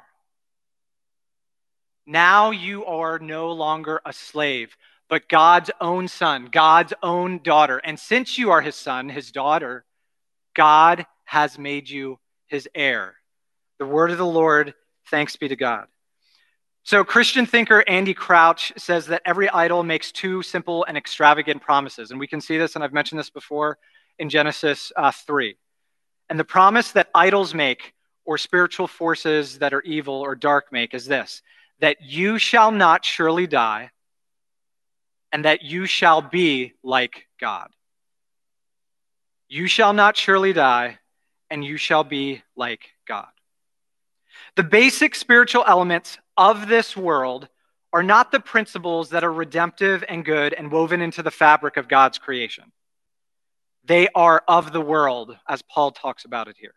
Now 2.05 2.51
you 2.51 2.85
are 2.85 3.19
no 3.19 3.51
longer 3.51 4.01
a 4.05 4.13
slave, 4.13 4.75
but 5.09 5.27
God's 5.27 5.71
own 5.81 6.07
son, 6.07 6.49
God's 6.51 6.93
own 7.01 7.41
daughter. 7.43 7.79
And 7.79 7.99
since 7.99 8.37
you 8.37 8.51
are 8.51 8.61
his 8.61 8.75
son, 8.75 9.09
his 9.09 9.31
daughter, 9.31 9.83
God 10.55 11.05
has 11.25 11.57
made 11.57 11.89
you 11.89 12.19
his 12.47 12.69
heir. 12.75 13.15
The 13.79 13.85
word 13.85 14.11
of 14.11 14.17
the 14.17 14.25
Lord, 14.25 14.73
thanks 15.09 15.35
be 15.35 15.47
to 15.47 15.55
God. 15.55 15.87
So, 16.83 17.03
Christian 17.03 17.45
thinker 17.45 17.83
Andy 17.87 18.13
Crouch 18.13 18.71
says 18.77 19.07
that 19.07 19.21
every 19.25 19.49
idol 19.49 19.83
makes 19.83 20.11
two 20.11 20.41
simple 20.41 20.85
and 20.85 20.97
extravagant 20.97 21.61
promises. 21.61 22.11
And 22.11 22.19
we 22.19 22.27
can 22.27 22.41
see 22.41 22.57
this, 22.57 22.75
and 22.75 22.83
I've 22.83 22.93
mentioned 22.93 23.19
this 23.19 23.29
before 23.29 23.77
in 24.17 24.29
Genesis 24.29 24.91
uh, 24.95 25.11
3. 25.11 25.55
And 26.29 26.39
the 26.39 26.43
promise 26.43 26.91
that 26.93 27.09
idols 27.13 27.53
make, 27.53 27.93
or 28.25 28.37
spiritual 28.37 28.87
forces 28.87 29.59
that 29.59 29.73
are 29.73 29.81
evil 29.81 30.15
or 30.15 30.35
dark 30.35 30.71
make, 30.71 30.93
is 30.93 31.05
this 31.05 31.41
that 31.79 31.97
you 32.01 32.37
shall 32.37 32.71
not 32.71 33.05
surely 33.05 33.47
die 33.47 33.91
and 35.31 35.45
that 35.45 35.63
you 35.63 35.85
shall 35.85 36.21
be 36.21 36.73
like 36.83 37.27
God. 37.39 37.69
You 39.47 39.67
shall 39.67 39.93
not 39.93 40.15
surely 40.15 40.53
die, 40.53 40.99
and 41.49 41.65
you 41.65 41.77
shall 41.77 42.03
be 42.03 42.43
like 42.55 42.89
God. 43.07 43.29
The 44.55 44.63
basic 44.63 45.15
spiritual 45.15 45.63
elements 45.67 46.17
of 46.37 46.67
this 46.67 46.95
world 46.95 47.47
are 47.91 48.03
not 48.03 48.31
the 48.31 48.39
principles 48.39 49.09
that 49.09 49.23
are 49.23 49.33
redemptive 49.33 50.03
and 50.07 50.23
good 50.23 50.53
and 50.53 50.71
woven 50.71 51.01
into 51.01 51.23
the 51.23 51.31
fabric 51.31 51.77
of 51.77 51.87
God's 51.87 52.19
creation. 52.19 52.71
They 53.85 54.07
are 54.13 54.43
of 54.47 54.71
the 54.71 54.81
world, 54.81 55.35
as 55.47 55.63
Paul 55.63 55.91
talks 55.91 56.25
about 56.25 56.47
it 56.47 56.55
here. 56.59 56.75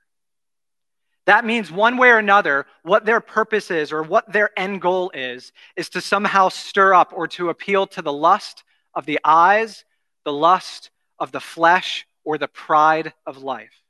That 1.27 1.45
means 1.45 1.71
one 1.71 1.99
way 1.99 2.09
or 2.09 2.19
another, 2.19 2.67
what 2.83 3.05
their 3.05 3.21
purpose 3.21 3.71
is 3.71 3.93
or 3.93 4.03
what 4.03 4.33
their 4.33 4.51
end 4.59 4.81
goal 4.81 5.11
is, 5.15 5.53
is 5.77 5.89
to 5.91 6.01
somehow 6.01 6.49
stir 6.49 6.95
up 6.95 7.13
or 7.15 7.29
to 7.29 7.51
appeal 7.51 7.87
to 7.89 8.03
the 8.03 8.13
lust 8.13 8.65
of 8.95 9.07
the 9.07 9.21
eyes, 9.25 9.85
the 10.25 10.33
lust 10.33 10.91
of 11.19 11.31
the 11.31 11.41
flesh, 11.41 12.07
or 12.25 12.39
the 12.39 12.49
pride 12.49 13.13
of 13.27 13.39
life. 13.39 13.83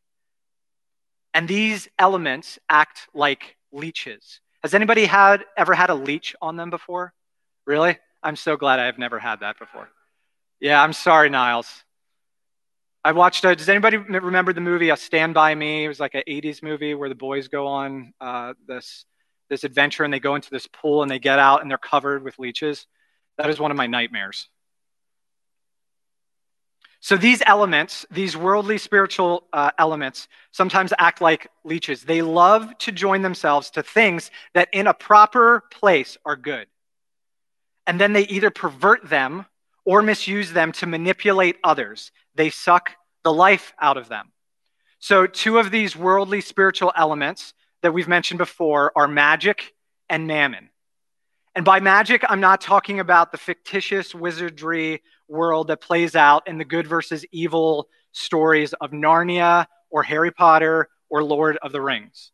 And 1.35 1.49
these 1.49 1.89
elements 1.99 2.59
act 2.69 3.09
like 3.15 3.57
leeches. 3.73 4.41
Has 4.62 4.75
anybody 4.75 5.07
had 5.07 5.45
ever 5.57 5.75
had 5.75 5.91
a 5.91 5.95
leech 5.95 6.37
on 6.43 6.57
them 6.57 6.71
before? 6.71 7.15
Really? 7.67 7.99
I'm 8.23 8.37
so 8.37 8.57
glad 8.57 8.79
I 8.79 8.87
have 8.87 8.99
never 8.99 9.19
had 9.19 9.41
that 9.41 9.59
before. 9.59 9.89
Yeah, 10.61 10.83
I'm 10.83 10.93
sorry, 10.93 11.29
Niles. 11.31 11.85
I 13.05 13.13
watched. 13.13 13.45
A, 13.45 13.57
does 13.57 13.69
anybody 13.69 13.97
remember 13.97 14.53
the 14.53 14.61
movie 14.61 14.91
"A 14.91 14.97
Stand 14.97 15.35
by 15.35 15.55
Me"? 15.55 15.85
It 15.85 15.89
was 15.89 15.99
like 15.99 16.15
an 16.15 16.23
'80s 16.29 16.63
movie 16.63 16.95
where 16.95 17.09
the 17.09 17.15
boys 17.17 17.49
go 17.49 17.67
on 17.67 18.15
uh, 18.21 18.55
this 18.67 19.05
this 19.51 19.65
adventure 19.65 20.05
and 20.05 20.13
they 20.13 20.21
go 20.21 20.35
into 20.35 20.51
this 20.51 20.67
pool 20.67 21.03
and 21.03 21.11
they 21.11 21.19
get 21.19 21.39
out 21.39 21.63
and 21.63 21.71
they're 21.71 21.79
covered 21.79 22.23
with 22.23 22.39
leeches. 22.39 22.87
That 23.39 23.51
is 23.51 23.59
one 23.59 23.71
of 23.71 23.77
my 23.77 23.87
nightmares. 23.87 24.49
So 27.01 27.17
these 27.17 27.43
elements, 27.45 28.07
these 28.13 28.37
worldly 28.37 28.79
spiritual 28.79 29.49
uh, 29.53 29.73
elements, 29.77 30.29
sometimes 30.53 30.93
act 30.97 31.21
like 31.21 31.49
leeches. 31.65 32.05
They 32.05 32.23
love 32.23 32.79
to 32.79 32.93
join 32.93 33.23
themselves 33.23 33.71
to 33.71 33.83
things 33.83 34.31
that, 34.55 34.69
in 34.73 34.87
a 34.87 34.95
proper 34.95 35.65
place, 35.73 36.17
are 36.25 36.37
good, 36.37 36.69
and 37.89 38.01
then 38.01 38.13
they 38.13 38.23
either 38.29 38.51
pervert 38.51 39.09
them 39.09 39.47
or 39.85 40.01
misuse 40.01 40.53
them 40.53 40.71
to 40.73 40.87
manipulate 40.87 41.57
others. 41.65 42.13
They 42.35 42.51
suck 42.51 42.93
the 43.25 43.33
life 43.33 43.73
out 43.81 43.97
of 43.97 44.09
them. 44.09 44.33
So, 44.99 45.27
two 45.27 45.59
of 45.59 45.71
these 45.71 45.97
worldly 45.97 46.41
spiritual 46.41 46.93
elements 46.97 47.55
that 47.83 47.93
we've 47.93 48.09
mentioned 48.09 48.39
before 48.39 48.93
are 48.95 49.09
magic 49.09 49.75
and 50.09 50.27
mammon. 50.27 50.71
And 51.55 51.65
by 51.65 51.81
magic, 51.81 52.25
I'm 52.29 52.41
not 52.41 52.61
talking 52.61 53.01
about 53.01 53.33
the 53.33 53.39
fictitious 53.39 54.15
wizardry 54.15 55.03
world 55.29 55.69
that 55.69 55.81
plays 55.81 56.17
out 56.17 56.47
in 56.47 56.59
the 56.59 56.65
good 56.65 56.87
versus 56.87 57.25
evil 57.33 57.89
stories 58.12 58.73
of 58.75 58.91
Narnia 58.91 59.67
or 59.91 60.03
Harry 60.03 60.31
Potter 60.31 60.89
or 61.11 61.23
Lord 61.23 61.59
of 61.59 61.73
the 61.73 61.81
Rings. 61.81 62.31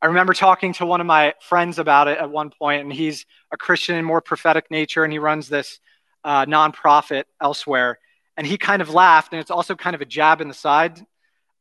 I 0.00 0.06
remember 0.06 0.34
talking 0.34 0.72
to 0.74 0.86
one 0.86 1.00
of 1.00 1.06
my 1.06 1.34
friends 1.40 1.78
about 1.78 2.08
it 2.08 2.18
at 2.18 2.30
one 2.30 2.50
point, 2.50 2.82
and 2.82 2.92
he's 2.92 3.24
a 3.52 3.56
Christian 3.56 3.96
in 3.96 4.04
more 4.04 4.20
prophetic 4.20 4.70
nature, 4.70 5.04
and 5.04 5.12
he 5.12 5.18
runs 5.18 5.48
this 5.48 5.80
uh, 6.24 6.44
nonprofit 6.46 7.24
elsewhere. 7.40 7.98
And 8.42 8.50
he 8.50 8.58
kind 8.58 8.82
of 8.82 8.90
laughed, 8.90 9.32
and 9.32 9.40
it's 9.40 9.52
also 9.52 9.76
kind 9.76 9.94
of 9.94 10.00
a 10.00 10.04
jab 10.04 10.40
in 10.40 10.48
the 10.48 10.54
side 10.54 11.00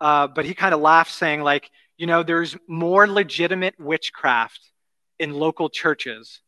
uh, 0.02 0.26
but 0.26 0.46
he 0.46 0.56
kind 0.56 0.74
of 0.74 0.82
laughed, 0.82 1.14
saying, 1.14 1.42
like, 1.42 1.70
you 1.96 2.08
know, 2.08 2.24
there's 2.24 2.58
more 2.68 3.08
legitimate 3.08 3.76
witchcraft 3.80 4.60
in 5.20 5.32
local 5.32 5.70
churches 5.70 6.42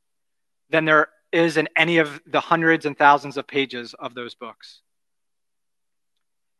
than 0.71 0.85
there 0.85 1.09
is 1.31 1.55
in 1.55 1.69
any 1.77 1.99
of 1.99 2.19
the 2.25 2.39
hundreds 2.39 2.87
and 2.87 2.97
thousands 2.97 3.37
of 3.37 3.45
pages 3.45 3.93
of 3.93 4.15
those 4.15 4.33
books. 4.33 4.81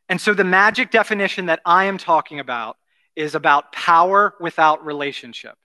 And 0.07 0.21
so 0.21 0.35
the 0.35 0.43
magic 0.43 0.91
definition 0.91 1.47
that 1.47 1.61
I 1.65 1.85
am 1.85 1.97
talking 1.97 2.39
about 2.39 2.77
is 3.15 3.33
about 3.33 3.71
power 3.71 4.35
without 4.39 4.85
relationship. 4.85 5.57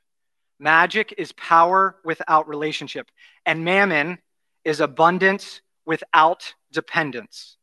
Magic 0.59 1.15
is 1.19 1.33
power 1.33 1.97
without 2.07 2.49
relationship, 2.49 3.11
and 3.45 3.67
mammon 3.67 4.19
is 4.65 4.81
abundance 4.81 5.61
without 5.85 6.55
dependence. 6.73 7.58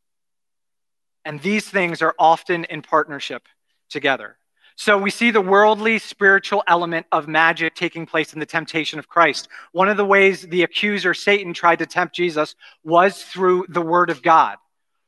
And 1.26 1.42
these 1.42 1.68
things 1.68 2.02
are 2.02 2.16
often 2.18 2.64
in 2.66 2.82
partnership 2.82 3.48
together. 3.90 4.38
So 4.78 4.98
we 4.98 5.10
see 5.10 5.32
the 5.32 5.42
worldly 5.42 6.00
spiritual 6.00 6.64
element 6.68 7.06
of 7.12 7.28
magic 7.28 7.76
taking 7.76 8.06
place 8.06 8.34
in 8.34 8.40
the 8.40 8.46
temptation 8.46 9.00
of 9.00 9.08
Christ. 9.08 9.48
One 9.72 9.90
of 9.90 9.98
the 9.98 10.06
ways 10.06 10.42
the 10.42 10.64
accuser 10.64 11.14
Satan 11.14 11.54
tried 11.54 11.80
to 11.80 11.86
tempt 11.86 12.14
Jesus 12.14 12.56
was 12.84 13.24
through 13.24 13.66
the 13.70 13.82
word 13.82 14.10
of 14.10 14.22
God, 14.22 14.58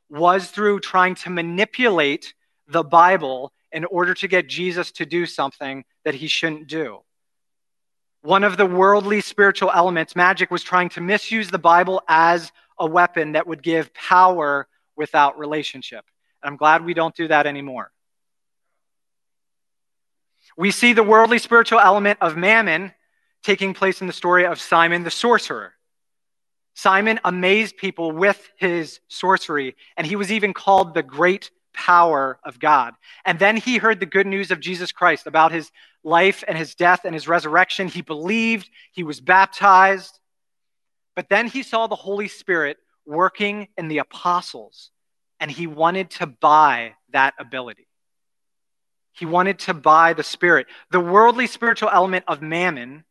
was 0.10 0.50
through 0.50 0.80
trying 0.80 1.16
to 1.16 1.30
manipulate 1.30 2.34
the 2.68 2.84
Bible 2.84 3.52
in 3.74 3.84
order 3.86 4.14
to 4.14 4.28
get 4.28 4.48
Jesus 4.48 4.92
to 4.94 5.06
do 5.06 5.26
something 5.26 5.84
that 6.06 6.16
he 6.16 6.28
shouldn't 6.28 6.68
do. 6.68 7.00
One 8.22 8.46
of 8.46 8.58
the 8.58 8.66
worldly 8.66 9.22
spiritual 9.22 9.72
elements, 9.74 10.16
magic, 10.16 10.50
was 10.50 10.64
trying 10.64 10.90
to 10.90 11.02
misuse 11.02 11.50
the 11.50 11.60
Bible 11.60 12.02
as 12.08 12.52
a 12.80 12.86
weapon 12.86 13.34
that 13.34 13.48
would 13.48 13.62
give 13.62 13.94
power 13.94 14.68
without 14.98 15.38
relationship. 15.38 16.06
And 16.42 16.52
I'm 16.52 16.58
glad 16.58 16.84
we 16.84 16.94
don't 16.94 17.16
do 17.16 17.28
that 17.28 17.46
anymore. 17.48 17.92
We 20.58 20.72
see 20.72 20.94
the 20.94 21.04
worldly 21.04 21.40
spiritual 21.40 21.80
element 21.80 22.20
of 22.22 22.36
mammon 22.36 22.94
taking 23.44 23.74
place 23.74 24.02
in 24.02 24.08
the 24.08 24.14
story 24.14 24.46
of 24.46 24.60
Simon 24.60 25.04
the 25.04 25.12
sorcerer. 25.12 25.74
Simon 26.74 27.20
amazed 27.24 27.78
people 27.78 28.12
with 28.12 28.50
his 28.58 29.00
sorcery, 29.08 29.76
and 29.96 30.06
he 30.06 30.16
was 30.16 30.32
even 30.32 30.54
called 30.54 30.94
the 30.94 31.04
great 31.04 31.50
power 31.74 32.40
of 32.44 32.60
God. 32.60 32.94
And 33.26 33.40
then 33.40 33.58
he 33.58 33.78
heard 33.78 34.00
the 34.00 34.06
good 34.06 34.28
news 34.28 34.52
of 34.52 34.60
Jesus 34.60 34.92
Christ 34.92 35.28
about 35.28 35.52
his 35.52 35.72
life 36.04 36.44
and 36.48 36.58
his 36.58 36.76
death 36.76 37.02
and 37.04 37.14
his 37.14 37.28
resurrection. 37.28 37.88
He 37.88 38.02
believed, 38.02 38.70
he 38.92 39.04
was 39.04 39.22
baptized. 39.22 40.20
But 41.16 41.30
then 41.30 41.48
he 41.48 41.64
saw 41.64 41.88
the 41.88 41.96
Holy 41.96 42.28
Spirit 42.28 42.78
working 43.08 43.70
in 43.78 43.88
the 43.88 44.00
apostles, 44.00 44.92
and 45.40 45.50
he 45.50 45.66
wanted 45.66 46.12
to 46.12 46.28
buy 46.28 46.94
that 47.12 47.34
ability. 47.40 47.88
He 49.14 49.26
wanted 49.26 49.60
to 49.60 49.74
buy 49.74 50.14
the 50.14 50.24
spirit. 50.24 50.68
The 50.92 51.00
worldly 51.00 51.48
spiritual 51.48 51.90
element 51.92 52.26
of 52.28 52.42
mammon 52.42 53.04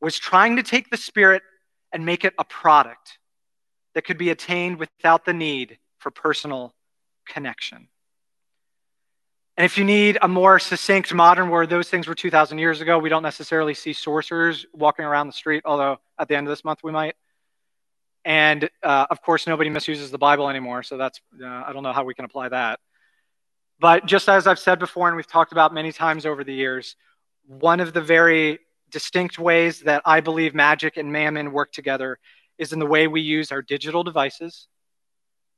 was 0.00 0.18
trying 0.18 0.56
to 0.56 0.62
take 0.62 0.88
the 0.88 0.96
spirit 0.96 1.42
and 1.92 2.06
make 2.06 2.24
it 2.24 2.34
a 2.38 2.44
product 2.44 3.18
that 3.94 4.04
could 4.04 4.16
be 4.16 4.30
attained 4.30 4.78
without 4.78 5.24
the 5.24 5.34
need 5.34 5.78
for 5.98 6.10
personal 6.10 6.74
connection. 7.26 7.88
And 9.56 9.64
if 9.64 9.78
you 9.78 9.84
need 9.84 10.18
a 10.20 10.28
more 10.28 10.58
succinct 10.58 11.12
modern 11.14 11.48
word, 11.48 11.70
those 11.70 11.88
things 11.88 12.06
were 12.06 12.14
2,000 12.14 12.58
years 12.58 12.82
ago. 12.82 12.98
We 12.98 13.08
don't 13.08 13.22
necessarily 13.22 13.72
see 13.72 13.94
sorcerers 13.94 14.66
walking 14.74 15.06
around 15.06 15.28
the 15.28 15.32
street, 15.32 15.62
although 15.64 15.98
at 16.18 16.28
the 16.28 16.36
end 16.36 16.46
of 16.46 16.50
this 16.50 16.64
month 16.64 16.80
we 16.84 16.92
might. 16.92 17.16
And 18.26 18.68
uh, 18.82 19.06
of 19.08 19.22
course, 19.22 19.46
nobody 19.46 19.70
misuses 19.70 20.10
the 20.10 20.18
Bible 20.18 20.48
anymore, 20.48 20.82
so 20.82 20.96
that's, 20.96 21.20
uh, 21.40 21.46
I 21.46 21.72
don't 21.72 21.84
know 21.84 21.92
how 21.92 22.02
we 22.02 22.12
can 22.12 22.24
apply 22.24 22.48
that. 22.48 22.80
But 23.78 24.06
just 24.06 24.28
as 24.28 24.48
I've 24.48 24.58
said 24.58 24.80
before, 24.80 25.06
and 25.06 25.16
we've 25.16 25.28
talked 25.28 25.52
about 25.52 25.72
many 25.72 25.92
times 25.92 26.26
over 26.26 26.42
the 26.42 26.52
years, 26.52 26.96
one 27.46 27.78
of 27.78 27.92
the 27.92 28.00
very 28.00 28.58
distinct 28.90 29.38
ways 29.38 29.82
that 29.82 30.02
I 30.04 30.18
believe 30.18 30.56
magic 30.56 30.96
and 30.96 31.12
mammon 31.12 31.52
work 31.52 31.70
together 31.70 32.18
is 32.58 32.72
in 32.72 32.80
the 32.80 32.86
way 32.86 33.06
we 33.06 33.20
use 33.20 33.52
our 33.52 33.62
digital 33.62 34.02
devices, 34.02 34.66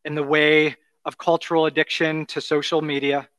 in 0.05 0.15
the 0.15 0.23
way 0.23 0.77
of 1.07 1.17
cultural 1.17 1.65
addiction 1.65 2.27
to 2.27 2.43
social 2.43 2.83
media 2.83 3.31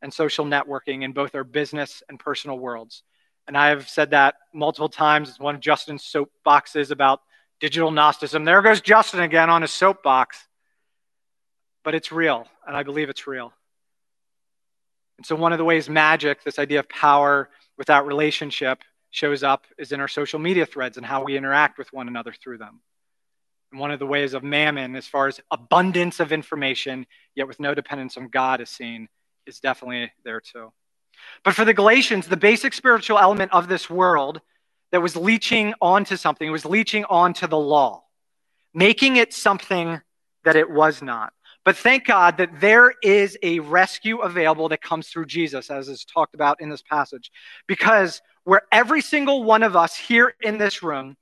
and 0.00 0.14
social 0.14 0.46
networking 0.46 1.02
in 1.02 1.12
both 1.12 1.34
our 1.34 1.44
business 1.44 2.02
and 2.08 2.18
personal 2.18 2.58
worlds. 2.58 3.02
And 3.46 3.54
I've 3.54 3.86
said 3.86 4.12
that 4.12 4.36
multiple 4.54 4.88
times. 4.88 5.28
It's 5.28 5.38
one 5.38 5.56
of 5.56 5.60
Justin's 5.60 6.04
soapboxes 6.04 6.90
about 6.90 7.20
digital 7.60 7.90
Gnosticism. 7.90 8.44
There 8.44 8.62
goes 8.62 8.80
Justin 8.80 9.20
again 9.20 9.50
on 9.50 9.62
his 9.62 9.70
soapbox. 9.70 10.38
But 11.84 11.94
it's 11.94 12.12
real, 12.12 12.46
and 12.66 12.76
I 12.76 12.82
believe 12.82 13.08
it's 13.08 13.26
real. 13.26 13.52
And 15.16 15.24
so, 15.24 15.36
one 15.36 15.52
of 15.52 15.58
the 15.58 15.64
ways 15.64 15.88
magic, 15.88 16.44
this 16.44 16.58
idea 16.58 16.80
of 16.80 16.88
power 16.88 17.48
without 17.78 18.06
relationship, 18.06 18.82
shows 19.10 19.42
up 19.42 19.64
is 19.78 19.92
in 19.92 20.00
our 20.00 20.08
social 20.08 20.38
media 20.38 20.66
threads 20.66 20.96
and 20.96 21.06
how 21.06 21.24
we 21.24 21.36
interact 21.36 21.78
with 21.78 21.92
one 21.92 22.08
another 22.08 22.32
through 22.32 22.58
them. 22.58 22.80
And 23.70 23.80
one 23.80 23.90
of 23.90 23.98
the 23.98 24.06
ways 24.06 24.34
of 24.34 24.42
mammon, 24.42 24.96
as 24.96 25.06
far 25.06 25.28
as 25.28 25.40
abundance 25.50 26.20
of 26.20 26.32
information, 26.32 27.06
yet 27.34 27.48
with 27.48 27.60
no 27.60 27.74
dependence 27.74 28.16
on 28.16 28.28
God, 28.28 28.60
is 28.60 28.70
seen, 28.70 29.08
is 29.46 29.60
definitely 29.60 30.12
there 30.24 30.40
too. 30.40 30.72
But 31.42 31.54
for 31.54 31.64
the 31.64 31.74
Galatians, 31.74 32.28
the 32.28 32.36
basic 32.36 32.74
spiritual 32.74 33.18
element 33.18 33.52
of 33.52 33.68
this 33.68 33.88
world 33.90 34.40
that 34.92 35.02
was 35.02 35.16
leeching 35.16 35.74
onto 35.80 36.16
something, 36.16 36.48
it 36.48 36.52
was 36.52 36.64
leeching 36.64 37.04
onto 37.04 37.46
the 37.46 37.58
law, 37.58 38.04
making 38.72 39.16
it 39.16 39.32
something 39.32 40.00
that 40.44 40.56
it 40.56 40.70
was 40.70 41.02
not. 41.02 41.32
But 41.64 41.76
thank 41.76 42.06
God 42.06 42.38
that 42.38 42.60
there 42.60 42.94
is 43.02 43.36
a 43.42 43.58
rescue 43.58 44.20
available 44.20 44.70
that 44.70 44.80
comes 44.80 45.08
through 45.08 45.26
Jesus, 45.26 45.70
as 45.70 45.88
is 45.88 46.04
talked 46.04 46.34
about 46.34 46.60
in 46.60 46.70
this 46.70 46.80
passage. 46.80 47.30
Because 47.66 48.22
where 48.44 48.62
every 48.72 49.02
single 49.02 49.44
one 49.44 49.62
of 49.62 49.76
us 49.76 49.94
here 49.94 50.34
in 50.40 50.56
this 50.56 50.82
room 50.82 51.16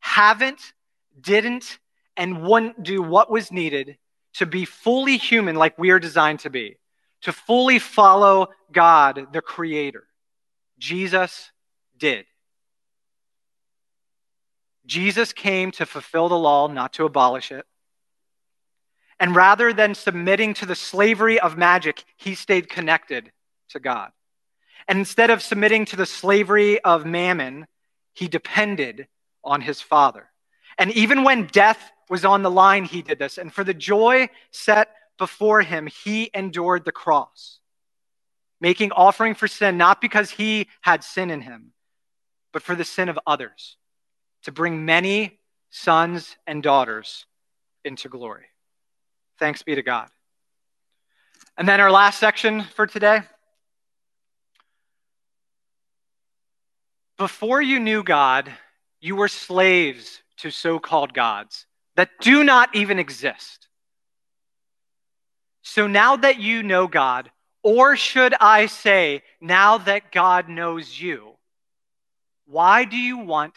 haven't, 0.00 0.72
didn't, 1.20 1.78
and 2.16 2.42
wouldn't 2.42 2.82
do 2.82 3.00
what 3.00 3.30
was 3.30 3.52
needed 3.52 3.96
to 4.34 4.46
be 4.46 4.64
fully 4.64 5.16
human 5.16 5.54
like 5.54 5.78
we 5.78 5.90
are 5.90 6.00
designed 6.00 6.40
to 6.40 6.50
be, 6.50 6.78
to 7.20 7.32
fully 7.32 7.78
follow 7.78 8.48
God, 8.72 9.28
the 9.32 9.42
Creator. 9.42 10.04
Jesus 10.78 11.52
did. 11.96 12.24
Jesus 14.86 15.32
came 15.32 15.70
to 15.72 15.86
fulfill 15.86 16.28
the 16.28 16.38
law, 16.38 16.66
not 16.66 16.92
to 16.94 17.04
abolish 17.04 17.52
it. 17.52 17.66
And 19.20 19.36
rather 19.36 19.72
than 19.72 19.94
submitting 19.94 20.54
to 20.54 20.66
the 20.66 20.74
slavery 20.74 21.38
of 21.38 21.56
magic, 21.56 22.04
he 22.16 22.34
stayed 22.34 22.68
connected 22.68 23.30
to 23.68 23.78
God. 23.78 24.10
And 24.88 24.98
instead 24.98 25.30
of 25.30 25.42
submitting 25.42 25.84
to 25.86 25.96
the 25.96 26.06
slavery 26.06 26.80
of 26.80 27.06
mammon, 27.06 27.66
he 28.12 28.26
depended 28.26 29.06
on 29.44 29.60
his 29.60 29.80
Father. 29.80 30.28
And 30.78 30.90
even 30.92 31.22
when 31.22 31.46
death 31.46 31.92
was 32.10 32.24
on 32.24 32.42
the 32.42 32.50
line, 32.50 32.84
he 32.84 33.02
did 33.02 33.18
this. 33.18 33.38
And 33.38 33.52
for 33.52 33.64
the 33.64 33.74
joy 33.74 34.28
set 34.50 34.88
before 35.18 35.60
him, 35.60 35.86
he 35.86 36.30
endured 36.34 36.84
the 36.84 36.92
cross, 36.92 37.60
making 38.60 38.92
offering 38.92 39.34
for 39.34 39.46
sin, 39.46 39.76
not 39.76 40.00
because 40.00 40.30
he 40.30 40.68
had 40.80 41.04
sin 41.04 41.30
in 41.30 41.42
him, 41.42 41.72
but 42.52 42.62
for 42.62 42.74
the 42.74 42.84
sin 42.84 43.08
of 43.08 43.18
others, 43.26 43.76
to 44.42 44.52
bring 44.52 44.84
many 44.84 45.38
sons 45.70 46.36
and 46.46 46.62
daughters 46.62 47.26
into 47.84 48.08
glory. 48.08 48.44
Thanks 49.38 49.62
be 49.62 49.74
to 49.74 49.82
God. 49.82 50.08
And 51.56 51.68
then 51.68 51.80
our 51.80 51.90
last 51.90 52.18
section 52.18 52.62
for 52.62 52.86
today. 52.86 53.20
Before 57.18 57.60
you 57.60 57.78
knew 57.78 58.02
God, 58.02 58.52
you 59.00 59.16
were 59.16 59.28
slaves 59.28 60.22
to 60.38 60.50
so 60.50 60.78
called 60.78 61.14
gods 61.14 61.66
that 61.96 62.10
do 62.20 62.42
not 62.42 62.74
even 62.74 62.98
exist. 62.98 63.68
So 65.62 65.86
now 65.86 66.16
that 66.16 66.40
you 66.40 66.62
know 66.62 66.86
God, 66.88 67.30
or 67.62 67.96
should 67.96 68.34
I 68.40 68.66
say, 68.66 69.22
now 69.40 69.78
that 69.78 70.10
God 70.10 70.48
knows 70.48 71.00
you, 71.00 71.34
why 72.46 72.84
do 72.84 72.96
you 72.96 73.18
want 73.18 73.54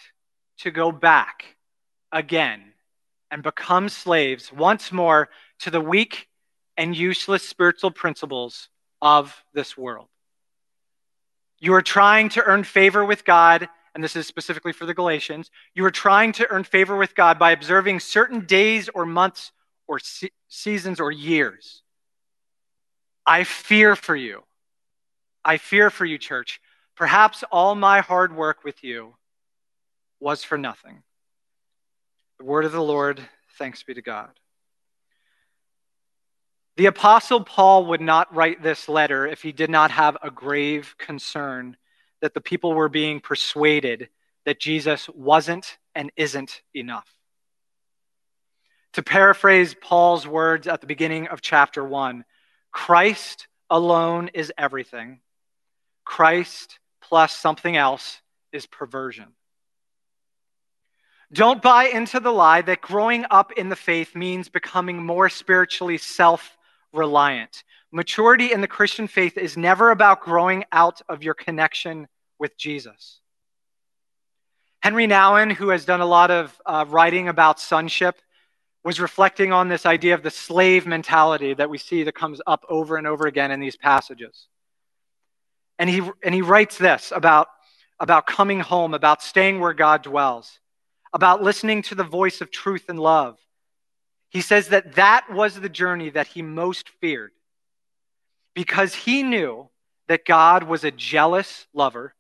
to 0.59 0.71
go 0.71 0.91
back 0.91 1.55
again 2.11 2.73
and 3.31 3.43
become 3.43 3.89
slaves 3.89 4.51
once 4.51 4.91
more 4.91 5.29
to 5.59 5.69
the 5.69 5.81
weak 5.81 6.27
and 6.77 6.95
useless 6.95 7.47
spiritual 7.47 7.91
principles 7.91 8.69
of 9.01 9.43
this 9.53 9.77
world. 9.77 10.07
You 11.59 11.73
are 11.73 11.81
trying 11.81 12.29
to 12.29 12.43
earn 12.43 12.63
favor 12.63 13.05
with 13.05 13.25
God, 13.25 13.67
and 13.93 14.03
this 14.03 14.15
is 14.15 14.27
specifically 14.27 14.73
for 14.73 14.85
the 14.85 14.93
Galatians. 14.93 15.49
You 15.73 15.85
are 15.85 15.91
trying 15.91 16.31
to 16.33 16.47
earn 16.49 16.63
favor 16.63 16.95
with 16.95 17.15
God 17.15 17.39
by 17.39 17.51
observing 17.51 18.01
certain 18.01 18.45
days 18.45 18.89
or 18.89 19.05
months 19.05 19.51
or 19.87 19.99
se- 19.99 20.31
seasons 20.47 20.99
or 20.99 21.11
years. 21.11 21.81
I 23.25 23.43
fear 23.43 23.95
for 23.95 24.15
you. 24.15 24.43
I 25.43 25.57
fear 25.57 25.89
for 25.89 26.05
you, 26.05 26.17
church. 26.17 26.59
Perhaps 26.95 27.43
all 27.51 27.75
my 27.75 28.01
hard 28.01 28.35
work 28.35 28.63
with 28.63 28.83
you 28.83 29.15
was 30.19 30.43
for 30.43 30.58
nothing. 30.58 31.04
The 32.39 32.45
word 32.45 32.65
of 32.65 32.71
the 32.71 32.82
Lord, 32.82 33.21
thanks 33.58 33.84
be 33.84 33.93
to 33.93 34.01
God. 34.01 34.32
The 36.78 36.88
Apostle 36.88 37.43
Paul 37.43 37.86
would 37.88 38.01
not 38.01 38.36
write 38.36 38.62
this 38.62 38.89
letter 38.89 39.25
if 39.25 39.41
he 39.41 39.54
did 39.54 39.69
not 39.69 39.91
have 39.91 40.17
a 40.21 40.30
grave 40.30 40.95
concern 40.97 41.78
that 42.21 42.34
the 42.34 42.41
people 42.41 42.73
were 42.73 42.89
being 42.89 43.21
persuaded 43.21 44.10
that 44.45 44.60
Jesus 44.60 45.08
wasn't 45.10 45.78
and 45.93 46.12
isn't 46.17 46.62
enough. 46.73 47.10
To 48.93 49.04
paraphrase 49.04 49.75
Paul's 49.80 50.28
words 50.28 50.67
at 50.67 50.82
the 50.82 50.88
beginning 50.88 51.28
of 51.28 51.41
chapter 51.41 51.84
1, 51.84 52.25
Christ 52.71 53.47
alone 53.69 54.30
is 54.34 54.51
everything. 54.58 55.19
Christ 56.04 56.80
plus 57.01 57.34
something 57.34 57.75
else 57.75 58.21
is 58.51 58.65
perversion. 58.65 59.28
Don't 61.33 61.61
buy 61.61 61.85
into 61.85 62.19
the 62.19 62.31
lie 62.31 62.61
that 62.61 62.81
growing 62.81 63.25
up 63.31 63.51
in 63.53 63.69
the 63.69 63.75
faith 63.75 64.15
means 64.15 64.47
becoming 64.47 65.03
more 65.03 65.29
spiritually 65.29 65.97
self 65.97 66.57
reliant. 66.93 67.63
Maturity 67.91 68.51
in 68.51 68.61
the 68.61 68.67
Christian 68.67 69.07
faith 69.07 69.38
is 69.38 69.57
never 69.57 69.91
about 69.91 70.21
growing 70.21 70.65
out 70.71 71.01
of 71.09 71.23
your 71.23 71.33
connection 71.33 72.07
with 72.39 72.57
Jesus. 72.57 73.21
Henry 74.81 75.07
Nouwen, 75.07 75.51
who 75.51 75.69
has 75.69 75.85
done 75.85 76.01
a 76.01 76.05
lot 76.05 76.29
of 76.29 76.61
uh, 76.65 76.85
writing 76.88 77.27
about 77.27 77.59
sonship, 77.59 78.21
was 78.83 78.99
reflecting 78.99 79.51
on 79.51 79.67
this 79.67 79.83
idea 79.83 80.13
of 80.13 80.21
the 80.21 80.29
slave 80.29 80.85
mentality 80.85 81.55
that 81.55 81.71
we 81.71 81.79
see 81.79 82.03
that 82.03 82.13
comes 82.13 82.39
up 82.45 82.63
over 82.69 82.97
and 82.97 83.07
over 83.07 83.25
again 83.25 83.49
in 83.49 83.59
these 83.59 83.75
passages. 83.75 84.47
And 85.79 85.89
he, 85.89 86.03
and 86.23 86.35
he 86.35 86.43
writes 86.43 86.77
this 86.77 87.11
about, 87.13 87.47
about 87.99 88.27
coming 88.27 88.59
home, 88.59 88.93
about 88.93 89.23
staying 89.23 89.59
where 89.59 89.73
God 89.73 90.03
dwells, 90.03 90.59
about 91.15 91.41
listening 91.41 91.82
to 91.82 91.95
the 91.95 92.04
voice 92.04 92.41
of 92.41 92.51
truth 92.51 92.89
and 92.89 92.99
love, 92.99 93.39
he 94.30 94.41
says 94.41 94.67
that 94.67 94.95
that 94.95 95.25
was 95.32 95.56
the 95.56 95.69
journey 95.69 96.10
that 96.10 96.28
he 96.28 96.41
most 96.41 96.89
feared 96.99 97.32
because 98.54 98.93
he 98.93 99.23
knew 99.23 99.69
that 100.10 100.25
God 100.25 100.63
was 100.63 100.84
a 100.84 100.91
jealous 100.91 101.67
lover 101.73 102.13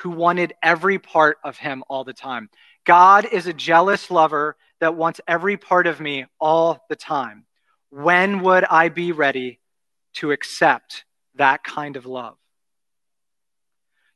who 0.00 0.10
wanted 0.10 0.52
every 0.62 0.98
part 0.98 1.38
of 1.42 1.56
him 1.56 1.82
all 1.88 2.04
the 2.04 2.12
time. 2.12 2.50
God 2.84 3.26
is 3.32 3.46
a 3.46 3.54
jealous 3.54 4.10
lover 4.10 4.56
that 4.78 4.94
wants 4.94 5.22
every 5.26 5.56
part 5.56 5.86
of 5.86 5.98
me 5.98 6.26
all 6.38 6.84
the 6.90 6.96
time. 6.96 7.46
When 7.88 8.42
would 8.42 8.64
I 8.64 8.90
be 8.90 9.12
ready 9.12 9.58
to 10.16 10.32
accept 10.32 11.06
that 11.36 11.64
kind 11.64 11.96
of 11.96 12.04
love? 12.04 12.36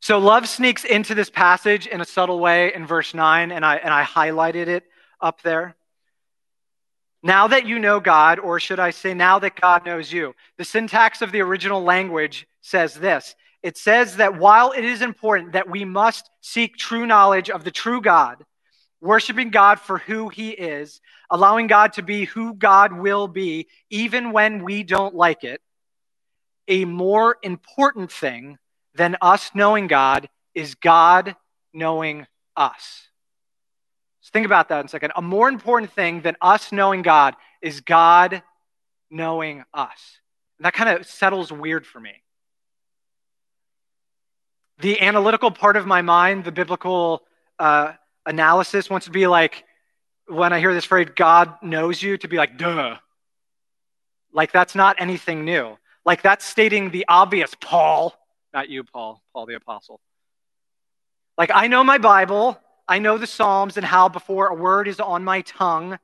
So 0.01 0.19
love 0.19 0.49
sneaks 0.49 0.85
into 0.85 1.15
this 1.15 1.29
passage 1.29 1.87
in 1.87 2.01
a 2.01 2.07
subtle 2.07 2.41
way 2.41 2.73
in 2.75 2.87
verse 2.87 3.13
9 3.13 3.53
and 3.53 3.65
I 3.65 3.77
and 3.77 3.93
I 3.93 4.03
highlighted 4.03 4.67
it 4.67 4.85
up 5.21 5.43
there. 5.43 5.77
Now 7.23 7.49
that 7.49 7.67
you 7.67 7.79
know 7.79 8.01
God, 8.01 8.39
or 8.39 8.59
should 8.59 8.81
I 8.81 8.91
say, 8.91 9.13
now 9.13 9.39
that 9.41 9.61
God 9.61 9.85
knows 9.85 10.11
you, 10.11 10.35
the 10.57 10.65
syntax 10.65 11.21
of 11.21 11.33
the 11.33 11.43
original 11.43 11.83
language 11.83 12.47
says 12.63 12.95
this 12.95 13.35
it 13.63 13.77
says 13.77 14.17
that 14.17 14.39
while 14.39 14.73
it 14.73 14.85
is 14.85 15.03
important 15.03 15.53
that 15.53 15.69
we 15.69 15.85
must 15.85 16.31
seek 16.41 16.77
true 16.77 17.07
knowledge 17.07 17.51
of 17.51 17.63
the 17.63 17.71
true 17.71 18.01
God, 18.01 18.43
worshiping 19.03 19.51
God 19.51 19.79
for 19.79 19.99
who 19.99 20.31
he 20.31 20.51
is, 20.51 21.01
allowing 21.31 21.67
God 21.67 21.93
to 21.95 22.03
be 22.03 22.25
who 22.25 22.55
God 22.55 22.93
will 22.95 23.29
be, 23.29 23.69
even 23.91 24.33
when 24.33 24.65
we 24.65 24.83
don't 24.83 25.15
like 25.15 25.45
it, 25.45 25.61
a 26.69 26.87
more 26.87 27.37
important 27.43 28.11
thing 28.11 28.57
than 28.95 29.17
us 29.21 29.51
knowing 29.55 29.87
God 29.87 30.29
is 30.55 30.75
God 30.75 31.37
knowing 31.73 32.27
us. 32.57 33.09
So 34.21 34.31
think 34.33 34.47
about 34.47 34.69
that 34.69 34.81
in 34.81 34.87
a 34.87 34.89
second. 34.89 35.13
A 35.17 35.23
more 35.23 35.49
important 35.49 35.93
thing 35.93 36.21
than 36.23 36.37
us 36.41 36.73
knowing 36.73 37.03
God 37.03 37.37
is 37.63 37.81
God 37.81 38.43
knowing 39.11 39.65
us. 39.73 40.19
And 40.59 40.67
that 40.67 40.75
kind 40.75 40.91
of 40.91 41.07
settles 41.07 41.51
weird 41.51 41.87
for 41.87 42.01
me. 42.01 42.23
The 44.81 45.01
analytical 45.01 45.51
part 45.51 45.77
of 45.77 45.87
my 45.87 46.03
mind, 46.03 46.45
the 46.45 46.53
biblical 46.53 47.23
uh, 47.59 47.93
analysis, 48.27 48.89
wants 48.89 49.07
to 49.07 49.13
be 49.13 49.27
like, 49.27 49.65
when 50.27 50.53
I 50.53 50.59
hear 50.59 50.73
this 50.73 50.85
phrase, 50.85 51.09
God 51.15 51.55
knows 51.63 52.03
you, 52.03 52.17
to 52.19 52.29
be 52.29 52.37
like, 52.37 52.57
duh. 52.57 52.97
Like 54.33 54.53
that's 54.53 54.75
not 54.75 54.97
anything 54.99 55.45
new. 55.45 55.77
Like 56.05 56.23
that's 56.23 56.45
stating 56.45 56.91
the 56.91 57.05
obvious, 57.09 57.55
Paul. 57.61 58.15
Not 58.53 58.69
you, 58.69 58.85
Paul, 58.85 59.23
Paul 59.33 59.47
the 59.47 59.55
Apostle. 59.55 60.01
Like 61.39 61.51
I 61.55 61.67
know 61.69 61.85
my 61.85 61.99
Bible. 61.99 62.59
I 62.89 62.99
know 62.99 63.19
the 63.19 63.27
Psalms 63.27 63.77
and 63.77 63.87
how 63.87 64.09
before 64.09 64.49
a 64.49 64.55
word 64.55 64.89
is 64.89 64.99
on 64.99 65.23
my 65.23 65.43
tongue 65.43 65.99